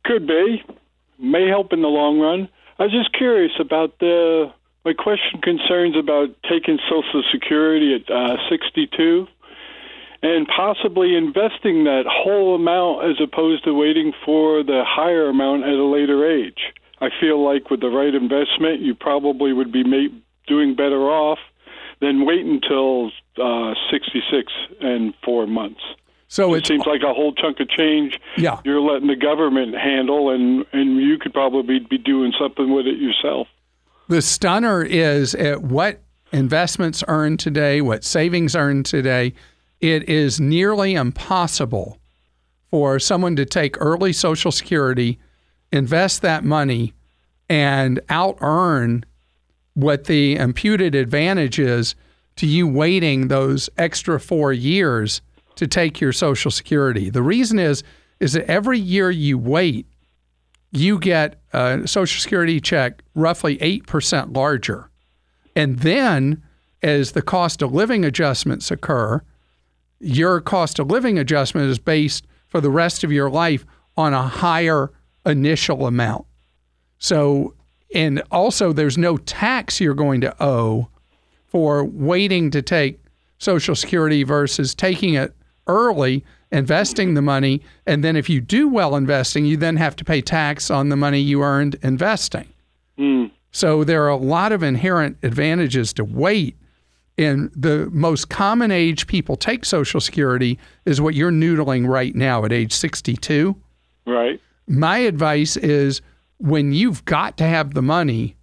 Could 0.05 0.29
be. 0.29 0.63
May 1.19 1.49
help 1.49 1.73
in 1.73 1.83
the 1.83 1.89
long 1.89 2.21
run. 2.21 2.49
I 2.79 2.85
was 2.85 2.93
just 2.93 3.13
curious 3.13 3.53
about 3.59 3.99
the. 3.99 4.53
My 4.85 4.93
question 4.93 5.41
concerns 5.43 5.97
about 5.97 6.29
taking 6.49 6.79
Social 6.89 7.25
Security 7.33 7.97
at 7.97 8.09
uh, 8.09 8.37
62 8.49 9.27
and 10.23 10.47
possibly 10.49 11.17
investing 11.17 11.85
that 11.85 12.05
whole 12.09 12.55
amount 12.55 13.11
as 13.11 13.17
opposed 13.23 13.65
to 13.65 13.73
waiting 13.73 14.13
for 14.25 14.63
the 14.63 14.83
higher 14.87 15.29
amount 15.29 15.65
at 15.65 15.75
a 15.75 15.85
later 15.85 16.29
age. 16.29 16.73
I 17.01 17.09
feel 17.21 17.45
like 17.45 17.71
with 17.71 17.81
the 17.81 17.89
right 17.89 18.15
investment, 18.15 18.81
you 18.81 18.95
probably 18.95 19.53
would 19.53 19.71
be 19.71 19.85
doing 20.49 20.75
better 20.75 21.03
off 21.09 21.39
than 22.01 22.27
wait 22.27 22.45
until 22.45 23.11
uh, 23.41 23.75
66 23.91 24.53
and 24.81 25.15
four 25.25 25.47
months. 25.47 25.81
So 26.29 26.53
it 26.55 26.67
seems 26.67 26.85
like 26.85 27.01
a 27.03 27.15
whole 27.15 27.33
chunk 27.33 27.59
of 27.61 27.71
change. 27.71 28.19
Yeah. 28.37 28.61
you're 28.65 28.81
letting 28.81 29.09
the 29.09 29.17
government 29.17 29.75
handle, 29.75 30.29
and 30.31 30.67
and 30.75 31.01
you 31.01 31.19
could 31.19 31.33
probably 31.33 31.79
be 31.79 31.97
doing 31.97 32.33
something 32.39 32.71
with 32.71 32.87
it 32.87 32.99
yourself. 32.99 33.49
The 34.09 34.21
stunner 34.21 34.83
is 34.83 35.35
at 35.35 35.63
what 35.63 36.03
investments 36.31 37.03
earn 37.09 37.39
today, 37.39 37.81
what 37.81 38.05
savings 38.05 38.55
earn 38.55 38.83
today. 38.83 39.33
It 39.81 40.09
is 40.09 40.41
nearly 40.41 40.95
impossible 40.95 41.99
for 42.71 42.99
someone 42.99 43.37
to 43.37 43.47
take 43.47 43.81
early 43.81 44.13
Social 44.13 44.53
Security, 44.53 45.19
invest 45.73 46.23
that 46.23 46.45
money, 46.45 46.93
and 47.49 48.01
out 48.09 48.39
earn 48.41 49.05
what 49.75 50.05
the 50.05 50.37
imputed 50.37 50.95
advantage 50.95 51.59
is 51.59 51.95
to 52.37 52.47
you 52.47 52.67
waiting 52.67 53.29
those 53.29 53.71
extra 53.79 54.21
four 54.21 54.53
years 54.53 55.23
to 55.55 55.67
take 55.67 56.01
your 56.01 56.13
Social 56.13 56.51
Security. 56.51 57.11
The 57.11 57.23
reason 57.23 57.59
is 57.59 57.83
is 58.21 58.33
that 58.33 58.51
every 58.51 58.81
year 58.81 59.13
you 59.13 59.39
wait, 59.39 59.87
you 60.73 60.99
get 60.99 61.41
a 61.53 61.87
Social 61.87 62.21
Security 62.21 62.61
check 62.61 63.03
roughly 63.15 63.61
eight 63.63 63.87
percent 63.87 64.33
larger, 64.33 64.91
and 65.55 65.79
then 65.79 66.43
as 66.83 67.13
the 67.13 67.23
cost 67.23 67.63
of 67.63 67.73
living 67.73 68.05
adjustments 68.05 68.71
occur, 68.71 69.23
your 70.01 70.41
cost 70.41 70.79
of 70.79 70.91
living 70.91 71.19
adjustment 71.19 71.69
is 71.69 71.79
based 71.79 72.27
for 72.47 72.61
the 72.61 72.71
rest 72.71 73.05
of 73.05 73.13
your 73.13 73.31
life 73.31 73.65
on 73.97 74.15
a 74.15 74.23
higher 74.23 74.91
initial 75.27 75.87
amount. 75.87 76.25
So, 76.99 77.55
and 77.95 78.23
also 78.31 78.73
there's 78.73 78.99
no 78.99 79.17
tax 79.19 79.81
you're 79.81 79.95
going 79.95 80.21
to 80.23 80.35
owe 80.43 80.89
for 81.47 81.85
waiting 81.85 82.51
to 82.51 82.63
take 82.63 83.01
Social 83.39 83.75
Security 83.75 84.23
versus 84.23 84.75
taking 84.75 85.15
it 85.15 85.35
early, 85.67 86.25
investing 86.51 87.15
the 87.15 87.23
money, 87.23 87.63
and 87.87 88.03
then 88.03 88.17
if 88.17 88.29
you 88.29 88.41
do 88.41 88.69
well 88.69 88.97
investing, 88.97 89.45
you 89.45 89.57
then 89.57 89.77
have 89.77 89.97
to 89.97 90.05
pay 90.05 90.21
tax 90.21 90.71
on 90.71 90.89
the 90.89 90.97
money 90.97 91.21
you 91.21 91.43
earned 91.43 91.77
investing. 91.83 92.49
Mm. 92.99 93.31
So 93.53 93.85
there 93.85 94.05
are 94.05 94.09
a 94.09 94.17
lot 94.17 94.53
of 94.53 94.63
inherent 94.63 95.17
advantages 95.23 95.93
to 95.95 96.05
wait. 96.05 96.57
And 97.19 97.51
the 97.55 97.91
most 97.91 98.29
common 98.29 98.71
age 98.71 99.09
people 99.09 99.35
take 99.37 99.65
Social 99.65 100.01
Security 100.01 100.57
is 100.85 101.01
what 101.01 101.15
you're 101.15 101.33
noodling 101.33 101.89
right 101.89 102.15
now 102.15 102.45
at 102.45 102.53
age 102.53 102.73
62. 102.73 103.57
Right. 104.07 104.41
My 104.69 104.99
advice 104.99 105.57
is 105.57 106.01
when 106.39 106.73
you've 106.73 107.05
got 107.05 107.37
to 107.39 107.45
have 107.45 107.75
the 107.75 107.83
money, 107.83 108.37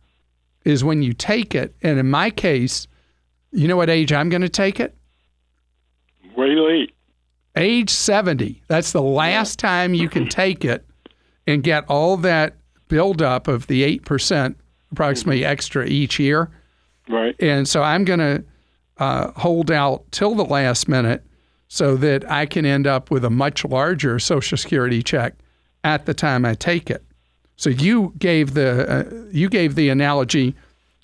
is 0.66 0.84
when 0.84 1.02
you 1.02 1.14
take 1.14 1.56
it. 1.56 1.74
And 1.82 1.98
in 1.98 2.10
my 2.10 2.30
case, 2.30 2.88
you 3.52 3.70
know 3.70 3.78
what 3.78 3.90
age 3.90 4.12
I'm 4.12 4.28
going 4.28 4.42
to 4.42 4.50
take 4.50 4.82
it? 4.82 4.94
Way 6.36 6.56
late. 6.56 6.94
Age 7.56 7.90
70. 7.90 8.62
That's 8.68 8.92
the 8.92 9.02
last 9.02 9.58
time 9.58 9.94
you 9.94 10.10
can 10.10 10.28
take 10.28 10.66
it 10.66 10.86
and 11.48 11.64
get 11.64 11.86
all 11.88 12.18
that 12.18 12.58
buildup 12.90 13.48
of 13.48 13.68
the 13.68 14.00
8% 14.00 14.56
approximately 14.92 15.42
mm-hmm. 15.42 15.52
extra 15.52 15.86
each 15.86 16.20
year. 16.20 16.50
Right. 17.08 17.36
And 17.40 17.68
so 17.68 17.82
I'm 17.82 18.04
going 18.04 18.20
to 18.20 18.44
uh, 18.98 19.32
hold 19.32 19.72
out 19.72 20.04
till 20.12 20.36
the 20.36 20.46
last 20.46 20.88
minute 20.88 21.24
so 21.68 21.96
that 21.98 22.30
I 22.30 22.46
can 22.46 22.66
end 22.66 22.88
up 22.88 23.12
with 23.12 23.26
a 23.26 23.30
much 23.30 23.66
larger 23.66 24.20
Social 24.20 24.58
Security 24.58 25.02
check 25.02 25.34
at 25.84 26.06
the 26.06 26.14
time 26.14 26.46
I 26.46 26.54
take 26.54 26.90
it. 26.90 27.04
So 27.58 27.70
you 27.70 28.14
gave 28.18 28.54
the 28.54 28.90
uh, 28.90 29.28
you 29.32 29.50
gave 29.50 29.76
the 29.76 29.90
analogy 29.90 30.56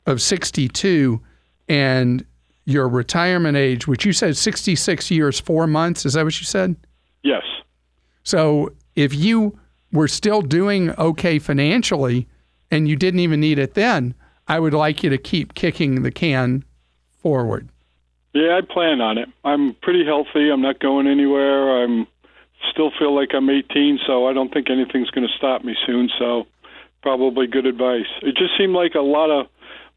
of 0.05 0.21
62 0.21 1.21
and 1.69 2.25
your 2.65 2.87
retirement 2.87 3.57
age, 3.57 3.87
which 3.87 4.05
you 4.05 4.13
said 4.13 4.37
66 4.37 5.11
years, 5.11 5.39
four 5.39 5.67
months. 5.67 6.05
Is 6.05 6.13
that 6.13 6.25
what 6.25 6.39
you 6.39 6.45
said? 6.45 6.75
Yes. 7.23 7.43
So 8.23 8.73
if 8.95 9.13
you 9.13 9.57
we're 9.91 10.07
still 10.07 10.41
doing 10.41 10.91
okay 10.91 11.37
financially 11.37 12.27
and 12.69 12.87
you 12.87 12.95
didn't 12.95 13.19
even 13.19 13.39
need 13.39 13.59
it 13.59 13.73
then, 13.73 14.13
I 14.47 14.59
would 14.59 14.73
like 14.73 15.03
you 15.03 15.09
to 15.09 15.17
keep 15.17 15.53
kicking 15.53 16.03
the 16.03 16.11
can 16.11 16.63
forward. 17.21 17.69
Yeah, 18.33 18.57
I 18.57 18.61
plan 18.61 19.01
on 19.01 19.17
it. 19.17 19.29
I'm 19.43 19.73
pretty 19.75 20.05
healthy. 20.05 20.49
I'm 20.49 20.61
not 20.61 20.79
going 20.79 21.07
anywhere. 21.07 21.83
I'm 21.83 22.07
still 22.71 22.91
feel 22.97 23.13
like 23.13 23.29
I'm 23.33 23.49
18, 23.49 23.99
so 24.05 24.27
I 24.27 24.33
don't 24.33 24.53
think 24.53 24.69
anything's 24.69 25.09
going 25.09 25.27
to 25.27 25.33
stop 25.37 25.63
me 25.63 25.75
soon. 25.85 26.09
So, 26.17 26.47
probably 27.01 27.47
good 27.47 27.65
advice. 27.65 28.05
It 28.21 28.35
just 28.37 28.57
seemed 28.57 28.73
like 28.73 28.95
a 28.95 29.01
lot 29.01 29.31
of 29.31 29.47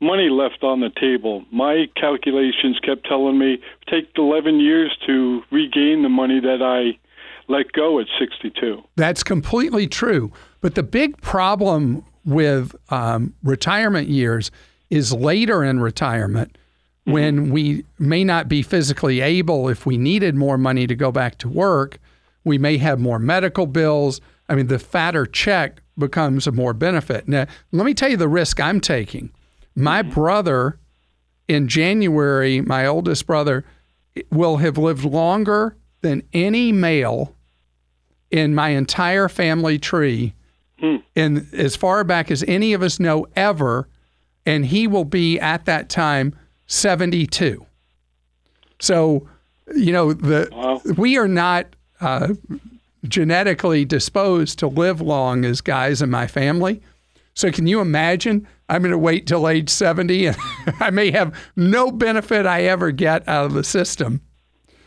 money 0.01 0.29
left 0.31 0.63
on 0.63 0.81
the 0.81 0.91
table. 0.91 1.45
My 1.53 1.87
calculations 1.97 2.79
kept 2.83 3.07
telling 3.07 3.39
me 3.39 3.59
take 3.89 4.09
11 4.17 4.61
years 4.61 4.97
to 5.07 5.43
regain 5.51 6.03
the 6.03 6.09
money 6.09 6.41
that 6.41 6.63
I 6.63 6.99
let 7.47 7.73
go 7.73 8.01
at 8.01 8.07
62. 8.19 8.83
That's 8.97 9.23
completely 9.23 9.87
true. 9.87 10.33
But 10.61 10.75
the 10.75 10.83
big 10.83 11.21
problem 11.21 12.05
with 12.25 12.75
um, 12.89 13.35
retirement 13.43 14.09
years 14.09 14.51
is 14.91 15.13
later 15.13 15.63
in 15.63 15.81
retirement 15.81 16.57
Mm-hmm. 17.07 17.13
when 17.13 17.51
we 17.51 17.85
may 17.99 18.25
not 18.25 18.49
be 18.49 18.63
physically 18.63 19.21
able, 19.21 19.69
if 19.69 19.85
we 19.85 19.99
needed 19.99 20.35
more 20.35 20.57
money 20.57 20.87
to 20.87 20.95
go 20.95 21.13
back 21.13 21.37
to 21.39 21.51
work, 21.51 21.99
we 22.45 22.57
may 22.57 22.79
have 22.79 22.99
more 22.99 23.19
medical 23.19 23.67
bills. 23.67 24.23
I 24.49 24.55
mean, 24.55 24.69
the 24.69 24.79
fatter 24.79 25.27
check 25.27 25.83
becomes 25.99 26.47
a 26.47 26.53
more 26.53 26.73
benefit. 26.73 27.29
Now, 27.29 27.47
let 27.73 27.85
me 27.85 27.93
tell 27.93 28.09
you 28.09 28.17
the 28.17 28.27
risk 28.27 28.59
I'm 28.59 28.81
taking. 28.81 29.31
My 29.77 30.03
mm-hmm. 30.03 30.15
brother, 30.15 30.79
in 31.47 31.69
January, 31.69 32.63
my 32.63 32.87
oldest 32.87 33.27
brother, 33.27 33.67
will 34.31 34.57
have 34.59 34.79
lived 34.79 35.05
longer 35.05 35.77
than 36.01 36.23
any 36.33 36.73
male 36.73 37.35
in 38.31 38.55
my 38.55 38.71
entire 38.71 39.29
family 39.29 39.79
tree, 39.79 40.35
hmm. 40.79 40.97
and 41.15 41.47
as 41.53 41.77
far 41.77 42.03
back 42.03 42.31
as 42.31 42.43
any 42.49 42.73
of 42.73 42.83
us 42.83 42.99
know 42.99 43.27
ever, 43.37 43.89
and 44.47 44.67
he 44.67 44.87
will 44.87 45.05
be 45.05 45.39
at 45.39 45.67
that 45.67 45.89
time 45.89 46.35
72. 46.67 47.65
So, 48.81 49.29
you 49.75 49.93
know, 49.93 50.13
the 50.13 50.49
Wow. 50.53 50.81
we 50.97 51.17
are 51.17 51.29
not 51.29 51.67
uh, 52.01 52.35
genetically 53.05 53.85
disposed 53.85 54.59
to 54.61 54.67
live 54.67 55.01
long 55.01 55.45
as 55.45 55.61
guys 55.61 56.03
in 56.03 56.11
my 56.11 56.27
family. 56.27 56.83
So, 57.35 57.51
can 57.51 57.67
you 57.67 57.81
imagine? 57.81 58.47
I'm 58.69 58.81
going 58.83 58.93
to 58.93 58.99
wait 58.99 59.27
till 59.27 59.49
age 59.49 59.69
70 59.69 60.27
and 60.27 60.37
I 60.81 60.91
may 60.91 61.11
have 61.11 61.37
no 61.57 61.91
benefit 61.91 62.47
I 62.47 62.63
ever 62.63 62.91
get 62.93 63.27
out 63.29 63.45
of 63.47 63.53
the 63.53 63.65
system. 63.65 64.23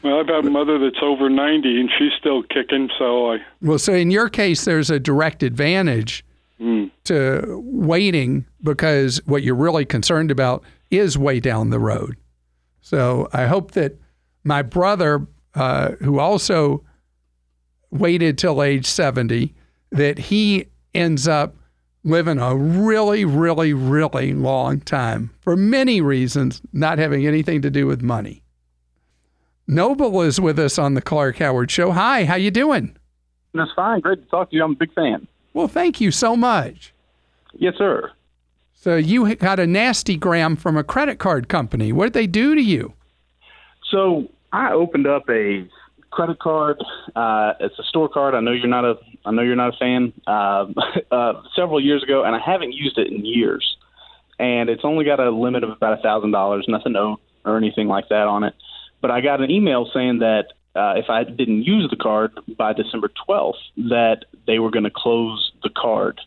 Well, 0.04 0.20
I've 0.20 0.28
got 0.28 0.46
a 0.46 0.50
mother 0.50 0.80
that's 0.80 1.02
over 1.02 1.30
90 1.30 1.80
and 1.80 1.90
she's 1.98 2.14
still 2.18 2.44
kicking, 2.44 2.90
so 2.98 3.34
I 3.34 3.38
Well, 3.62 3.80
so 3.80 3.94
in 3.94 4.10
your 4.12 4.30
case, 4.30 4.64
there's 4.66 4.90
a 4.90 5.00
direct 5.00 5.44
advantage 5.44 6.24
mm, 6.62 6.90
to 7.06 7.62
waiting 7.64 8.46
because 8.64 9.22
what 9.26 9.44
you're 9.44 9.56
really 9.56 9.86
concerned 9.86 10.32
about 10.32 10.64
is 10.90 11.18
way 11.18 11.40
down 11.40 11.70
the 11.70 11.80
road. 11.80 12.18
So 12.82 13.28
I 13.34 13.46
hope 13.46 13.72
that 13.72 13.98
my 14.44 14.62
brother, 14.62 15.28
uh, 15.56 15.92
who 16.00 16.20
also 16.20 16.84
waited 17.92 18.38
till 18.38 18.64
age 18.64 18.86
70, 18.86 19.54
that 19.92 20.18
he 20.18 20.68
ends 20.94 21.28
up 21.28 21.56
living 22.04 22.40
a 22.40 22.56
really, 22.56 23.26
really, 23.26 23.74
really 23.74 24.34
long 24.34 24.80
time 24.80 25.32
for 25.42 25.58
many 25.58 26.00
reasons, 26.00 26.62
not 26.72 26.98
having 26.98 27.28
anything 27.28 27.62
to 27.62 27.70
do 27.70 27.86
with 27.86 28.02
money. 28.02 28.44
Noble 29.68 30.22
is 30.22 30.40
with 30.40 30.58
us 30.58 30.80
on 30.80 30.94
the 30.94 31.02
Clark 31.02 31.38
Howard 31.38 31.70
Show. 31.70 31.92
Hi, 31.92 32.24
how 32.24 32.36
you 32.36 32.52
doing? 32.52 32.96
That's 33.54 33.72
fine. 33.76 34.00
Great 34.00 34.24
to 34.24 34.30
talk 34.30 34.50
to 34.52 34.56
you. 34.56 34.64
I'm 34.64 34.72
a 34.72 34.76
big 34.76 34.94
fan. 34.94 35.28
Well, 35.54 35.68
thank 35.68 36.00
you 36.00 36.12
so 36.12 36.38
much. 36.38 36.94
Yes, 37.54 37.74
sir. 37.78 38.12
So 38.80 38.96
you 38.96 39.36
got 39.36 39.60
a 39.60 39.66
nasty 39.66 40.18
gram 40.18 40.56
from 40.56 40.78
a 40.78 40.84
credit 40.84 41.18
card 41.18 41.50
company. 41.50 41.92
What 41.92 42.06
did 42.06 42.14
they 42.14 42.28
do 42.28 42.54
to 42.54 42.62
you? 42.62 42.94
So 43.90 44.30
I 44.54 44.72
opened 44.72 45.08
up 45.08 45.28
a 45.30 45.68
credit 46.12 46.38
card. 46.38 46.78
Uh, 47.16 47.54
it's 47.60 47.78
a 47.80 47.84
store 47.84 48.08
card. 48.08 48.36
I 48.36 48.40
know 48.40 48.52
you're 48.52 48.68
not 48.68 48.86
a. 48.86 48.96
I 49.26 49.32
know 49.32 49.42
you're 49.42 49.56
not 49.56 49.74
a 49.74 49.78
fan. 49.78 50.14
Uh, 50.28 50.68
uh, 51.12 51.42
several 51.56 51.84
years 51.84 52.04
ago, 52.04 52.24
and 52.24 52.36
I 52.36 52.40
haven't 52.40 52.74
used 52.74 53.00
it 53.00 53.08
in 53.08 53.26
years. 53.26 53.78
And 54.38 54.70
it's 54.70 54.86
only 54.86 55.06
got 55.06 55.20
a 55.20 55.32
limit 55.32 55.64
of 55.64 55.72
about 55.72 55.98
a 55.98 56.02
thousand 56.04 56.30
dollars. 56.32 56.66
Nothing 56.68 56.96
owed 56.96 57.18
or 57.46 57.58
anything 57.58 57.88
like 57.88 58.10
that 58.10 58.28
on 58.28 58.44
it. 58.44 58.54
But 59.02 59.10
I 59.10 59.22
got 59.22 59.42
an 59.42 59.50
email 59.50 59.90
saying 59.92 60.20
that 60.20 60.54
uh, 60.76 60.94
if 60.98 61.10
I 61.10 61.24
didn't 61.24 61.64
use 61.64 61.90
the 61.90 61.96
card 61.96 62.32
by 62.56 62.74
December 62.74 63.10
12th, 63.28 63.54
that 63.90 64.26
they 64.46 64.60
were 64.60 64.70
going 64.70 64.84
to 64.84 64.92
close 64.96 65.52
the 65.64 65.70
card. 65.70 66.22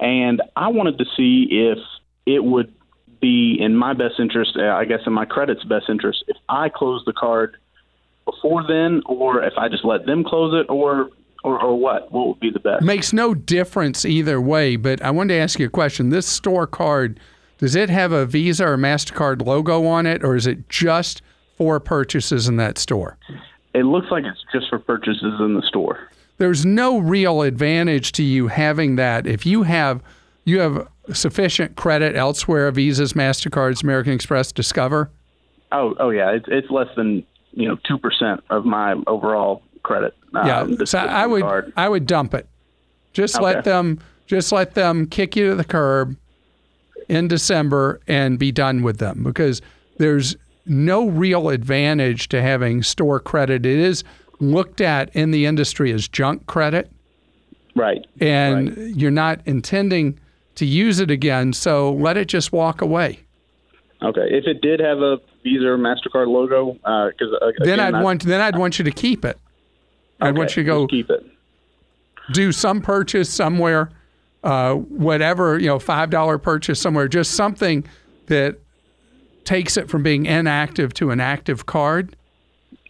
And 0.00 0.42
I 0.56 0.68
wanted 0.68 0.98
to 0.98 1.04
see 1.16 1.46
if 1.50 1.78
it 2.26 2.44
would 2.44 2.74
be 3.20 3.56
in 3.58 3.76
my 3.76 3.94
best 3.94 4.14
interest, 4.18 4.56
uh, 4.58 4.64
I 4.64 4.84
guess 4.84 5.00
in 5.06 5.12
my 5.12 5.24
credit's 5.24 5.64
best 5.64 5.86
interest, 5.88 6.24
if 6.28 6.36
I 6.48 6.68
close 6.68 7.02
the 7.06 7.12
card 7.12 7.56
before 8.24 8.64
then, 8.66 9.02
or 9.06 9.42
if 9.42 9.54
I 9.56 9.68
just 9.68 9.84
let 9.84 10.06
them 10.06 10.24
close 10.24 10.54
it, 10.54 10.70
or 10.70 11.10
or, 11.44 11.60
or 11.60 11.78
what? 11.78 12.10
What 12.10 12.28
would 12.28 12.40
be 12.40 12.50
the 12.50 12.58
best? 12.58 12.82
Makes 12.82 13.12
no 13.12 13.34
difference 13.34 14.04
either 14.04 14.40
way, 14.40 14.76
but 14.76 15.02
I 15.02 15.10
wanted 15.10 15.34
to 15.34 15.40
ask 15.40 15.58
you 15.58 15.66
a 15.66 15.70
question. 15.70 16.08
This 16.08 16.26
store 16.26 16.66
card, 16.66 17.20
does 17.58 17.76
it 17.76 17.90
have 17.90 18.12
a 18.12 18.24
Visa 18.24 18.66
or 18.66 18.78
MasterCard 18.78 19.44
logo 19.44 19.84
on 19.86 20.06
it, 20.06 20.24
or 20.24 20.36
is 20.36 20.46
it 20.46 20.68
just 20.70 21.20
for 21.56 21.78
purchases 21.78 22.48
in 22.48 22.56
that 22.56 22.78
store? 22.78 23.18
It 23.74 23.84
looks 23.84 24.06
like 24.10 24.24
it's 24.24 24.42
just 24.52 24.70
for 24.70 24.78
purchases 24.78 25.34
in 25.40 25.54
the 25.54 25.62
store. 25.68 26.08
There's 26.38 26.66
no 26.66 26.98
real 26.98 27.42
advantage 27.42 28.12
to 28.12 28.22
you 28.22 28.48
having 28.48 28.96
that 28.96 29.26
if 29.26 29.46
you 29.46 29.62
have 29.62 30.02
you 30.44 30.60
have 30.60 30.88
sufficient 31.12 31.76
credit 31.76 32.16
elsewhere, 32.16 32.70
Visas, 32.70 33.12
MasterCards, 33.12 33.82
American 33.82 34.12
Express, 34.12 34.52
Discover. 34.52 35.10
Oh, 35.72 35.94
oh 35.98 36.10
yeah, 36.10 36.30
it's 36.30 36.46
it's 36.48 36.70
less 36.70 36.88
than 36.96 37.24
you 37.52 37.68
know 37.68 37.76
two 37.86 37.98
percent 37.98 38.42
of 38.50 38.64
my 38.64 38.94
overall 39.06 39.62
credit. 39.82 40.14
Yeah, 40.32 40.60
um, 40.60 40.76
this- 40.76 40.90
so 40.90 40.98
I 40.98 41.26
would 41.26 41.42
card. 41.42 41.72
I 41.76 41.88
would 41.88 42.06
dump 42.06 42.34
it. 42.34 42.48
Just 43.12 43.40
let 43.40 43.64
them 43.64 44.00
just 44.26 44.50
let 44.52 44.74
them 44.74 45.06
kick 45.06 45.36
you 45.36 45.50
to 45.50 45.54
the 45.54 45.64
curb 45.64 46.16
in 47.08 47.28
December 47.28 48.00
and 48.08 48.38
be 48.38 48.50
done 48.50 48.82
with 48.82 48.98
them 48.98 49.22
because 49.22 49.60
there's 49.98 50.36
no 50.66 51.08
real 51.08 51.50
advantage 51.50 52.28
to 52.30 52.40
having 52.40 52.82
store 52.82 53.20
credit. 53.20 53.66
It 53.66 53.78
is 53.78 54.02
looked 54.40 54.80
at 54.80 55.14
in 55.14 55.30
the 55.30 55.46
industry 55.46 55.92
as 55.92 56.08
junk 56.08 56.46
credit 56.46 56.90
right. 57.74 58.04
and 58.20 58.76
you're 58.96 59.10
not 59.10 59.40
intending 59.46 60.18
to 60.56 60.64
use 60.64 61.00
it 61.00 61.10
again, 61.10 61.52
so 61.52 61.92
let 61.92 62.16
it 62.16 62.28
just 62.28 62.52
walk 62.52 62.80
away. 62.80 63.20
Okay. 64.02 64.26
If 64.30 64.46
it 64.46 64.60
did 64.60 64.80
have 64.80 64.98
a 64.98 65.18
Visa 65.42 65.66
or 65.66 65.78
Mastercard 65.78 66.28
logo, 66.28 66.74
because 66.74 67.32
uh, 67.40 67.50
Then 67.58 67.80
I'd 67.80 67.94
I- 67.94 68.02
want 68.02 68.22
then 68.24 68.40
I'd 68.40 68.56
want 68.56 68.78
you 68.78 68.84
to 68.84 68.90
keep 68.90 69.24
it. 69.24 69.38
I'd 70.20 70.36
want 70.36 70.56
you 70.56 70.62
to 70.62 70.66
go 70.66 70.86
keep 70.86 71.10
it. 71.10 71.26
do 72.32 72.52
some 72.52 72.80
purchase 72.80 73.28
somewhere, 73.28 73.90
uh, 74.42 74.74
whatever, 74.74 75.58
you 75.58 75.66
know, 75.66 75.78
$5 75.78 76.42
purchase 76.42 76.80
somewhere, 76.80 77.08
just 77.08 77.32
something 77.32 77.84
that 78.26 78.58
takes 79.44 79.76
it 79.76 79.90
from 79.90 80.02
being 80.02 80.24
inactive 80.24 80.94
to 80.94 81.10
an 81.10 81.20
active 81.20 81.66
card. 81.66 82.16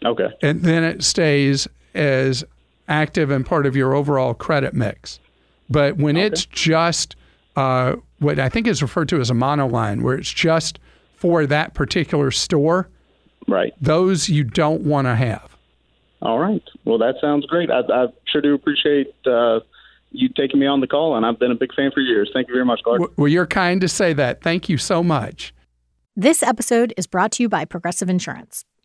Okay. 0.04 0.28
And 0.42 0.62
then 0.62 0.84
it 0.84 1.02
stays 1.02 1.66
as 1.94 2.44
active 2.88 3.30
and 3.30 3.44
part 3.46 3.64
of 3.66 3.74
your 3.74 3.94
overall 3.94 4.34
credit 4.34 4.74
mix. 4.74 5.18
But 5.70 5.96
when 5.96 6.16
it's 6.16 6.44
just 6.44 7.16
uh, 7.56 7.96
what 8.18 8.38
I 8.38 8.48
think 8.48 8.66
is 8.66 8.82
referred 8.82 9.08
to 9.10 9.20
as 9.20 9.30
a 9.30 9.34
monoline, 9.34 10.02
where 10.02 10.14
it's 10.16 10.30
just 10.32 10.78
for 11.16 11.46
that 11.46 11.74
particular 11.74 12.30
store, 12.30 12.88
Right. 13.48 13.72
those 13.80 14.28
you 14.28 14.44
don't 14.44 14.82
want 14.82 15.06
to 15.06 15.14
have. 15.14 15.56
All 16.22 16.38
right. 16.38 16.62
Well, 16.84 16.98
that 16.98 17.16
sounds 17.20 17.44
great. 17.46 17.70
I, 17.70 17.80
I 17.80 18.06
sure 18.26 18.40
do 18.40 18.54
appreciate 18.54 19.14
uh, 19.26 19.60
you 20.10 20.28
taking 20.30 20.58
me 20.60 20.66
on 20.66 20.80
the 20.80 20.86
call, 20.86 21.16
and 21.16 21.24
I've 21.26 21.38
been 21.38 21.50
a 21.50 21.54
big 21.54 21.74
fan 21.74 21.90
for 21.92 22.00
years. 22.00 22.30
Thank 22.32 22.48
you 22.48 22.54
very 22.54 22.64
much, 22.64 22.80
Clark. 22.82 23.12
Well, 23.16 23.28
you're 23.28 23.46
kind 23.46 23.80
to 23.82 23.88
say 23.88 24.12
that. 24.14 24.42
Thank 24.42 24.68
you 24.68 24.78
so 24.78 25.02
much. 25.02 25.52
This 26.16 26.42
episode 26.42 26.94
is 26.96 27.06
brought 27.06 27.32
to 27.32 27.42
you 27.42 27.48
by 27.48 27.64
Progressive 27.64 28.08
Insurance. 28.08 28.64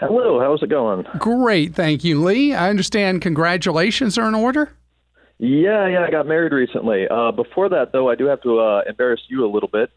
Hello, 0.00 0.40
how's 0.40 0.62
it 0.62 0.70
going? 0.70 1.04
Great, 1.18 1.74
thank 1.74 2.04
you, 2.04 2.24
Lee. 2.24 2.54
I 2.54 2.70
understand 2.70 3.20
congratulations 3.20 4.16
are 4.16 4.26
in 4.26 4.34
order. 4.34 4.72
Yeah, 5.36 5.86
yeah, 5.88 6.06
I 6.06 6.10
got 6.10 6.26
married 6.26 6.52
recently. 6.52 7.06
Uh, 7.06 7.32
before 7.32 7.68
that, 7.68 7.92
though, 7.92 8.08
I 8.08 8.14
do 8.14 8.24
have 8.24 8.40
to 8.42 8.60
uh, 8.60 8.82
embarrass 8.88 9.20
you 9.28 9.44
a 9.44 9.50
little 9.50 9.68
bit. 9.68 9.90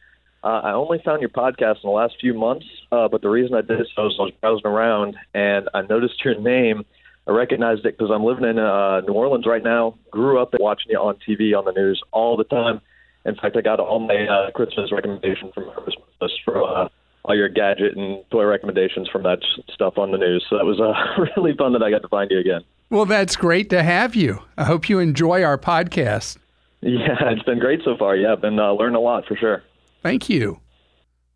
Uh, 0.44 0.60
I 0.62 0.74
only 0.74 1.02
found 1.06 1.22
your 1.22 1.30
podcast 1.30 1.76
in 1.76 1.90
the 1.90 1.92
last 1.92 2.16
few 2.20 2.34
months, 2.34 2.66
uh, 2.92 3.08
but 3.08 3.22
the 3.22 3.30
reason 3.30 3.56
I 3.56 3.62
did 3.62 3.88
so 3.96 4.08
is 4.08 4.16
I 4.20 4.24
was 4.24 4.34
browsing 4.42 4.68
around 4.68 5.16
and 5.34 5.70
I 5.74 5.84
noticed 5.84 6.24
your 6.26 6.38
name. 6.38 6.84
I 7.26 7.32
recognized 7.32 7.86
it 7.86 7.98
because 7.98 8.12
I'm 8.14 8.26
living 8.26 8.44
in 8.44 8.60
uh, 8.60 9.00
New 9.08 9.14
Orleans 9.14 9.46
right 9.46 9.64
now. 9.64 9.96
Grew 10.12 10.42
up 10.42 10.54
watching 10.60 10.92
you 10.92 11.00
on 11.00 11.16
TV, 11.26 11.58
on 11.58 11.64
the 11.64 11.72
news 11.72 12.02
all 12.12 12.36
the 12.36 12.44
time. 12.44 12.82
In 13.24 13.36
fact, 13.36 13.56
I 13.56 13.62
got 13.62 13.80
all 13.80 14.00
my 14.00 14.28
uh, 14.28 14.52
Christmas 14.52 14.92
recommendation 14.92 15.54
from 15.54 15.72
Christmas 15.72 16.32
uh, 16.46 16.90
all 17.26 17.36
your 17.36 17.50
gadget 17.50 17.96
and 17.96 18.24
toy 18.32 18.44
recommendations 18.44 19.08
from 19.10 19.24
that 19.24 19.40
stuff 19.72 19.98
on 19.98 20.12
the 20.12 20.18
news. 20.18 20.46
So 20.50 20.58
that 20.58 20.66
was 20.66 20.80
uh, 20.80 21.24
really 21.38 21.56
fun 21.56 21.74
that 21.74 21.84
I 21.84 21.90
got 21.90 22.02
to 22.02 22.08
find 22.08 22.30
you 22.30 22.40
again. 22.40 22.62
Well, 22.90 23.06
that's 23.06 23.36
great 23.36 23.70
to 23.72 23.82
have 23.82 24.16
you. 24.16 24.42
I 24.58 24.66
hope 24.66 24.90
you 24.90 25.00
enjoy 25.00 25.44
our 25.44 25.58
podcast. 25.58 26.38
Yeah, 26.82 27.16
it's 27.32 27.44
been 27.44 27.60
great 27.60 27.82
so 27.84 27.96
far. 27.98 28.16
Yeah, 28.16 28.34
I've 28.34 28.42
been 28.42 28.60
uh, 28.60 28.72
learning 28.74 28.96
a 28.96 29.00
lot 29.00 29.26
for 29.26 29.36
sure. 29.36 29.64
Thank 30.02 30.30
you. 30.30 30.60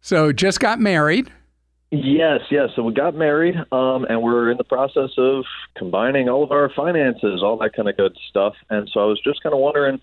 So, 0.02 0.32
just 0.32 0.60
got 0.60 0.80
married. 0.80 1.32
Yes, 1.90 2.42
yes. 2.52 2.70
So 2.76 2.84
we 2.84 2.94
got 2.94 3.16
married, 3.16 3.56
um, 3.72 4.06
and 4.10 4.22
we're 4.22 4.52
in 4.52 4.58
the 4.58 4.66
process 4.66 5.12
of 5.18 5.46
combining 5.78 6.28
all 6.28 6.44
of 6.44 6.52
our 6.52 6.70
finances, 6.76 7.42
all 7.42 7.58
that 7.60 7.74
kind 7.74 7.88
of 7.88 7.96
good 7.96 8.16
stuff. 8.30 8.56
And 8.70 8.90
so 8.94 9.00
I 9.00 9.06
was 9.06 9.22
just 9.24 9.42
kind 9.42 9.54
of 9.54 9.60
wondering. 9.60 10.02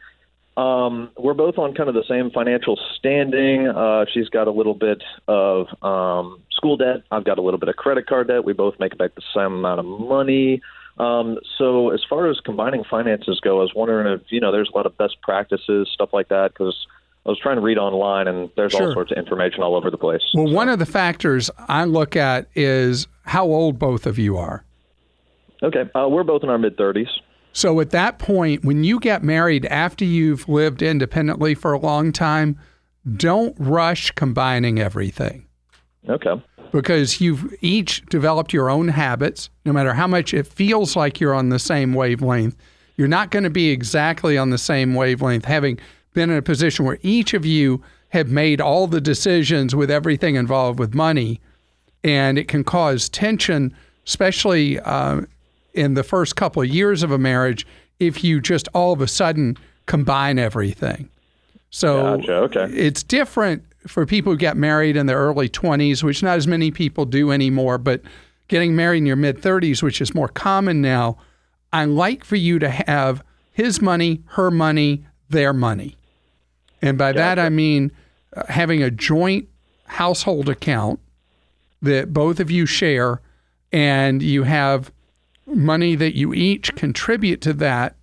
Um, 0.57 1.11
we're 1.19 1.35
both 1.35 1.59
on 1.59 1.75
kind 1.75 1.89
of 1.89 1.95
the 1.95 2.05
same 2.09 2.31
financial 2.31 2.79
standing. 2.97 3.67
Uh, 3.67 4.05
she's 4.13 4.29
got 4.29 4.47
a 4.47 4.53
little 4.53 4.75
bit 4.75 5.03
of 5.27 5.67
um, 5.83 6.41
school 6.53 6.77
debt. 6.77 7.03
I've 7.11 7.25
got 7.25 7.39
a 7.39 7.43
little 7.43 7.59
bit 7.59 7.69
of 7.69 7.77
credit 7.77 8.07
card 8.07 8.29
debt. 8.29 8.45
We 8.45 8.53
both 8.53 8.75
make 8.79 8.93
about 8.93 9.15
the 9.17 9.23
same 9.35 9.53
amount 9.53 9.81
of 9.81 9.87
money. 9.87 10.61
Um, 10.97 11.39
so 11.59 11.91
as 11.91 12.03
far 12.09 12.31
as 12.31 12.39
combining 12.45 12.85
finances 12.85 13.41
go, 13.41 13.59
I 13.59 13.63
was 13.63 13.73
wondering 13.75 14.07
if 14.13 14.21
you 14.31 14.41
know 14.41 14.53
there's 14.53 14.71
a 14.73 14.77
lot 14.77 14.87
of 14.87 14.97
best 14.97 15.17
practices, 15.23 15.89
stuff 15.93 16.11
like 16.13 16.29
that, 16.29 16.53
because 16.53 16.87
I 17.27 17.31
was 17.31 17.39
trying 17.41 17.57
to 17.57 17.63
read 17.63 17.79
online, 17.79 18.29
and 18.29 18.49
there's 18.57 18.73
Sure. 18.73 18.89
all 18.89 18.93
sorts 18.93 19.11
of 19.11 19.19
information 19.19 19.63
all 19.65 19.75
over 19.75 19.91
the 19.91 19.99
place. 19.99 20.23
Well, 20.35 20.53
one 20.53 20.69
of 20.69 20.79
the 20.79 20.87
factors 20.87 21.51
I 21.69 21.85
look 21.85 22.15
at 22.15 22.47
is 22.55 23.09
how 23.25 23.45
old 23.47 23.79
both 23.79 24.07
of 24.07 24.21
you 24.21 24.37
are. 24.37 24.63
Okay, 25.65 25.85
uh, 25.97 26.07
we're 26.09 26.23
both 26.23 26.45
in 26.45 26.49
our 26.51 26.59
mid 26.59 26.77
30s. 26.77 27.09
So, 27.55 27.79
at 27.81 27.91
that 27.91 28.19
point, 28.19 28.65
when 28.65 28.83
you 28.83 28.99
get 28.99 29.23
married 29.23 29.65
after 29.67 30.05
you've 30.05 30.49
lived 30.49 30.83
independently 30.83 31.55
for 31.55 31.73
a 31.73 31.79
long 31.79 32.11
time, 32.11 32.59
don't 33.17 33.55
rush 33.59 34.11
combining 34.11 34.81
everything. 34.81 35.47
Okay. 36.09 36.43
because 36.71 37.21
you've 37.21 37.55
each 37.63 38.05
developed 38.07 38.53
your 38.53 38.69
own 38.69 38.89
habits. 38.89 39.49
No 39.65 39.73
matter 39.73 39.95
how 39.95 40.07
much 40.09 40.35
it 40.35 40.47
feels 40.47 40.97
like 40.97 41.21
you're 41.21 41.33
on 41.33 41.49
the 41.49 41.59
same 41.59 41.95
wavelength, 41.95 42.57
you're 42.97 43.09
not 43.09 43.31
going 43.31 43.45
to 43.45 43.51
be 43.51 43.71
exactly 43.71 44.37
on 44.37 44.51
the 44.51 44.59
same 44.59 44.95
wavelength, 44.95 45.45
having 45.45 45.79
been 46.13 46.31
in 46.31 46.37
a 46.37 46.43
position 46.43 46.85
where 46.85 46.99
each 47.03 47.33
of 47.33 47.47
you 47.47 47.83
have 48.09 48.29
made 48.29 48.61
all 48.61 48.87
the 48.87 49.01
decisions 49.01 49.75
with 49.75 49.91
everything 49.91 50.35
involved 50.35 50.79
with 50.79 50.95
money. 50.95 51.41
And 52.03 52.39
it 52.39 52.49
can 52.49 52.65
cause 52.65 53.09
tension, 53.09 53.75
especially 54.07 54.79
uh, 54.81 55.23
in 55.75 55.95
the 55.95 56.03
first 56.03 56.37
couple 56.37 56.63
of 56.63 56.69
years 56.69 57.03
of 57.03 57.11
a 57.11 57.19
marriage, 57.19 57.67
if 57.99 58.25
you 58.25 58.41
just 58.41 58.69
all 58.75 58.93
of 58.93 59.01
a 59.01 59.09
sudden 59.09 59.57
combine 59.87 60.39
everything. 60.39 61.11
So 61.71 62.17
Gotcha, 62.17 62.35
okay. 62.35 62.65
it's 62.73 63.03
different 63.03 63.65
for 63.87 64.07
people 64.07 64.33
who 64.33 64.39
get 64.39 64.57
married 64.57 64.97
in 64.97 65.07
their 65.07 65.19
early 65.19 65.49
20s, 65.49 66.03
which 66.03 66.23
not 66.23 66.37
as 66.37 66.47
many 66.47 66.71
people 66.71 67.05
do 67.05 67.31
anymore, 67.31 67.79
but 67.79 68.01
getting 68.49 68.75
married 68.75 68.99
in 68.99 69.07
your 69.07 69.17
mid 69.17 69.41
30s, 69.41 69.83
which 69.83 70.01
is 70.01 70.15
more 70.15 70.29
common 70.29 70.81
now. 70.81 71.19
I 71.73 71.85
like 71.85 72.25
for 72.25 72.37
you 72.37 72.59
to 72.61 72.71
have 72.71 73.23
his 73.53 73.83
money, 73.83 74.23
her 74.27 74.51
money, 74.51 75.05
their 75.29 75.53
money. 75.53 75.97
And 76.81 76.97
by 76.97 77.13
that, 77.13 77.39
I 77.39 77.49
mean 77.49 77.91
uh, 78.37 78.45
having 78.49 78.83
a 78.83 78.91
joint 78.91 79.49
household 79.87 80.49
account 80.49 81.01
that 81.83 82.13
both 82.13 82.41
of 82.41 82.51
you 82.51 82.67
share, 82.67 83.21
and 83.73 84.23
you 84.23 84.45
have 84.45 84.93
money 85.47 85.95
that 85.95 86.17
you 86.17 86.33
each 86.35 86.75
contribute 86.75 87.41
to 87.43 87.53
that 87.55 87.97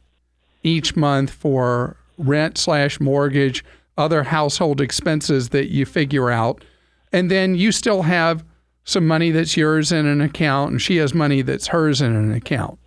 each 0.63 0.95
month 0.95 1.31
for 1.31 1.97
rent 2.17 2.57
slash 2.57 2.99
mortgage, 2.99 3.63
other 3.97 4.23
household 4.23 4.79
expenses 4.79 5.49
that 5.49 5.71
you 5.71 5.85
figure 5.85 6.29
out. 6.29 6.63
And 7.11 7.29
then 7.29 7.55
you 7.55 7.71
still 7.71 8.03
have 8.03 8.45
some 8.83 9.07
money 9.07 9.31
that's 9.31 9.57
yours 9.57 9.91
in 9.91 10.05
an 10.05 10.21
account, 10.21 10.71
and 10.71 10.81
she 10.81 10.97
has 10.97 11.13
money 11.13 11.41
that's 11.41 11.67
hers 11.67 12.01
in 12.01 12.15
an 12.15 12.33
account. 12.33 12.79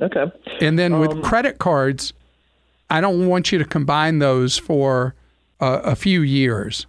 Okay. 0.00 0.24
And 0.60 0.78
then 0.78 0.98
with 0.98 1.22
credit 1.22 1.58
cards, 1.58 2.12
I 2.90 3.00
don't 3.00 3.26
want 3.26 3.52
you 3.52 3.58
to 3.58 3.64
combine 3.64 4.18
those 4.18 4.58
for 4.58 5.14
uh, 5.60 5.80
a 5.84 5.96
few 5.96 6.22
years. 6.22 6.86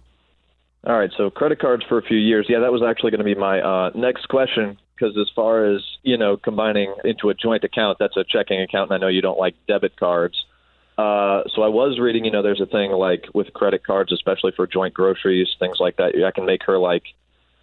All 0.86 0.98
right, 0.98 1.10
so 1.16 1.30
credit 1.30 1.60
cards 1.60 1.84
for 1.88 1.96
a 1.96 2.02
few 2.02 2.18
years. 2.18 2.46
Yeah, 2.48 2.58
that 2.60 2.72
was 2.72 2.82
actually 2.82 3.10
going 3.10 3.20
to 3.20 3.24
be 3.24 3.34
my 3.34 3.60
uh, 3.60 3.90
next 3.94 4.28
question 4.28 4.78
because 4.94 5.16
as 5.18 5.28
far 5.34 5.66
as 5.66 5.82
you 6.02 6.16
know, 6.16 6.36
combining 6.36 6.94
into 7.04 7.30
a 7.30 7.34
joint 7.34 7.64
account, 7.64 7.98
that's 7.98 8.16
a 8.16 8.24
checking 8.24 8.60
account, 8.60 8.90
and 8.90 8.96
I 8.96 9.06
know 9.06 9.08
you 9.08 9.22
don't 9.22 9.38
like 9.38 9.54
debit 9.66 9.96
cards. 9.96 10.44
Uh, 10.96 11.42
so 11.54 11.62
I 11.62 11.68
was 11.68 11.98
reading, 11.98 12.24
you 12.24 12.30
know, 12.30 12.42
there's 12.42 12.60
a 12.60 12.66
thing 12.66 12.92
like 12.92 13.24
with 13.34 13.52
credit 13.52 13.84
cards, 13.84 14.12
especially 14.12 14.52
for 14.54 14.66
joint 14.66 14.94
groceries, 14.94 15.48
things 15.58 15.78
like 15.80 15.96
that. 15.96 16.14
I 16.24 16.30
can 16.30 16.46
make 16.46 16.62
her 16.66 16.78
like 16.78 17.02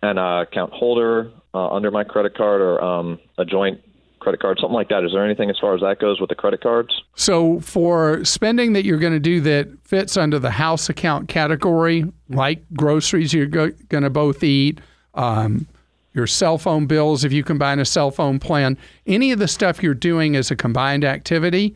an 0.02 0.18
uh, 0.18 0.42
account 0.42 0.74
holder 0.74 1.32
uh, 1.54 1.70
under 1.70 1.92
my 1.92 2.04
credit 2.04 2.36
card 2.36 2.62
or 2.62 2.84
um, 2.84 3.20
a 3.38 3.46
joint 3.46 3.82
credit 4.20 4.40
card, 4.40 4.58
something 4.60 4.76
like 4.76 4.90
that. 4.90 5.04
Is 5.04 5.12
there 5.14 5.26
anything 5.26 5.50
as 5.50 5.58
far 5.60 5.74
as 5.76 5.82
that 5.82 6.00
goes 6.00 6.20
with 6.20 6.30
the 6.30 6.36
credit 6.36 6.62
cards? 6.62 6.90
So 7.16 7.60
for 7.62 8.24
spending 8.26 8.74
that 8.74 8.86
you're 8.86 9.00
going 9.00 9.14
to 9.14 9.20
do 9.20 9.42
that 9.42 9.70
fits 9.84 10.18
under 10.18 10.38
the 10.38 10.52
house 10.52 10.90
account 10.90 11.28
category, 11.28 12.06
like 12.30 12.64
groceries 12.74 13.34
you're 13.34 13.48
go- 13.48 13.72
going 13.90 14.04
to 14.04 14.10
both 14.10 14.44
eat, 14.44 14.80
um, 15.14 15.68
your 16.14 16.28
cell 16.28 16.58
phone 16.58 16.86
bills 16.86 17.24
if 17.24 17.32
you 17.32 17.44
combine 17.44 17.80
a 17.80 17.86
cell 17.86 18.12
phone 18.12 18.40
plan, 18.40 18.78
any 19.08 19.32
of 19.32 19.40
the 19.40 19.48
stuff 19.48 19.82
you're 19.82 19.94
doing 19.94 20.36
as 20.36 20.52
a 20.52 20.56
combined 20.56 21.06
activity, 21.06 21.76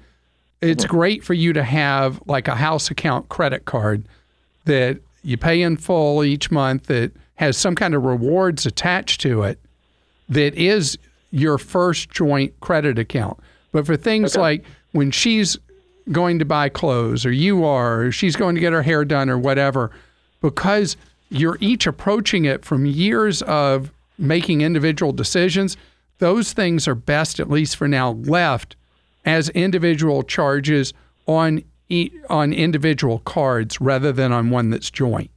it's 0.61 0.83
mm-hmm. 0.83 0.95
great 0.95 1.23
for 1.23 1.33
you 1.33 1.53
to 1.53 1.63
have 1.63 2.21
like 2.25 2.47
a 2.47 2.55
house 2.55 2.91
account 2.91 3.29
credit 3.29 3.65
card 3.65 4.05
that 4.65 4.99
you 5.23 5.37
pay 5.37 5.61
in 5.61 5.77
full 5.77 6.23
each 6.23 6.51
month 6.51 6.87
that 6.87 7.11
has 7.35 7.57
some 7.57 7.75
kind 7.75 7.93
of 7.93 8.03
rewards 8.03 8.65
attached 8.65 9.21
to 9.21 9.43
it 9.43 9.59
that 10.29 10.53
is 10.55 10.97
your 11.31 11.57
first 11.57 12.09
joint 12.09 12.57
credit 12.61 12.97
account. 12.97 13.37
But 13.71 13.85
for 13.85 13.97
things 13.97 14.35
like 14.35 14.63
when 14.93 15.11
she's 15.11 15.57
going 16.11 16.39
to 16.39 16.45
buy 16.45 16.69
clothes 16.69 17.25
or 17.25 17.31
you 17.31 17.65
are, 17.65 18.03
or 18.03 18.11
she's 18.11 18.35
going 18.35 18.55
to 18.55 18.61
get 18.61 18.73
her 18.73 18.81
hair 18.81 19.03
done 19.03 19.29
or 19.29 19.37
whatever, 19.37 19.91
because 20.41 20.95
you're 21.29 21.57
each 21.59 21.87
approaching 21.87 22.45
it 22.45 22.63
from 22.63 22.85
years 22.85 23.41
of 23.43 23.91
making 24.17 24.61
individual 24.61 25.11
decisions, 25.11 25.77
those 26.19 26.53
things 26.53 26.87
are 26.87 26.95
best, 26.95 27.39
at 27.39 27.49
least 27.49 27.75
for 27.75 27.87
now, 27.87 28.11
left 28.11 28.75
as 29.25 29.49
individual 29.49 30.23
charges 30.23 30.93
on 31.27 31.63
e- 31.89 32.11
on 32.29 32.53
individual 32.53 33.19
cards 33.19 33.81
rather 33.81 34.11
than 34.11 34.31
on 34.31 34.49
one 34.49 34.69
that's 34.69 34.89
joint. 34.91 35.31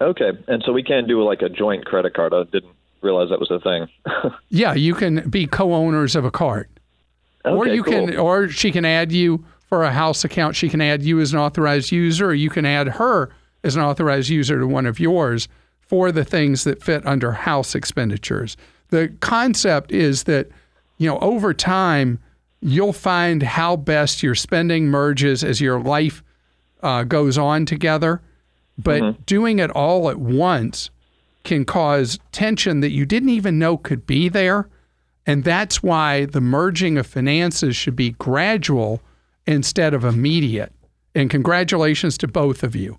Okay, 0.00 0.32
and 0.46 0.62
so 0.64 0.72
we 0.72 0.82
can 0.82 1.06
do 1.08 1.22
like 1.24 1.42
a 1.42 1.48
joint 1.48 1.86
credit 1.86 2.14
card. 2.14 2.34
I 2.34 2.44
didn't 2.44 2.74
realize 3.00 3.30
that 3.30 3.40
was 3.40 3.50
a 3.50 3.60
thing. 3.60 3.88
Yeah, 4.48 4.74
you 4.74 4.94
can 4.94 5.28
be 5.28 5.46
co-owners 5.46 6.14
of 6.16 6.24
a 6.24 6.30
card. 6.30 6.68
or 7.44 7.62
Okay, 7.64 7.74
you 7.74 7.82
can 7.82 8.16
or 8.16 8.48
she 8.48 8.70
can 8.70 8.84
add 8.84 9.12
you 9.12 9.44
for 9.68 9.82
a 9.82 9.90
house 9.92 10.24
account. 10.24 10.54
She 10.56 10.68
can 10.68 10.80
add 10.80 11.02
you 11.02 11.20
as 11.20 11.32
an 11.32 11.38
authorized 11.38 11.90
user 11.92 12.26
or 12.28 12.34
you 12.34 12.48
can 12.50 12.64
add 12.64 12.88
her 12.88 13.30
as 13.64 13.74
an 13.76 13.82
authorized 13.82 14.28
user 14.28 14.58
to 14.60 14.66
one 14.66 14.86
of 14.86 15.00
yours 15.00 15.48
for 15.86 16.12
the 16.12 16.24
things 16.24 16.64
that 16.64 16.82
fit 16.82 17.06
under 17.06 17.32
house 17.32 17.74
expenditures. 17.74 18.56
The 18.90 19.12
concept 19.20 19.92
is 19.92 20.24
that 20.24 20.48
you 20.98 21.08
know 21.08 21.18
over 21.18 21.52
time 21.54 22.18
you'll 22.60 22.92
find 22.92 23.42
how 23.42 23.76
best 23.76 24.22
your 24.22 24.34
spending 24.34 24.86
merges 24.86 25.44
as 25.44 25.60
your 25.60 25.80
life 25.80 26.22
uh, 26.82 27.04
goes 27.04 27.38
on 27.38 27.66
together. 27.66 28.20
But 28.78 29.24
doing 29.26 29.58
it 29.58 29.70
all 29.70 30.10
at 30.10 30.18
once 30.18 30.90
can 31.44 31.64
cause 31.64 32.18
tension 32.32 32.80
that 32.80 32.90
you 32.90 33.06
didn't 33.06 33.30
even 33.30 33.58
know 33.58 33.76
could 33.76 34.06
be 34.06 34.28
there. 34.28 34.68
And 35.26 35.44
that's 35.44 35.82
why 35.82 36.26
the 36.26 36.40
merging 36.40 36.98
of 36.98 37.06
finances 37.06 37.74
should 37.74 37.96
be 37.96 38.10
gradual 38.12 39.00
instead 39.46 39.94
of 39.94 40.04
immediate. 40.04 40.72
And 41.14 41.30
congratulations 41.30 42.18
to 42.18 42.28
both 42.28 42.62
of 42.62 42.76
you. 42.76 42.98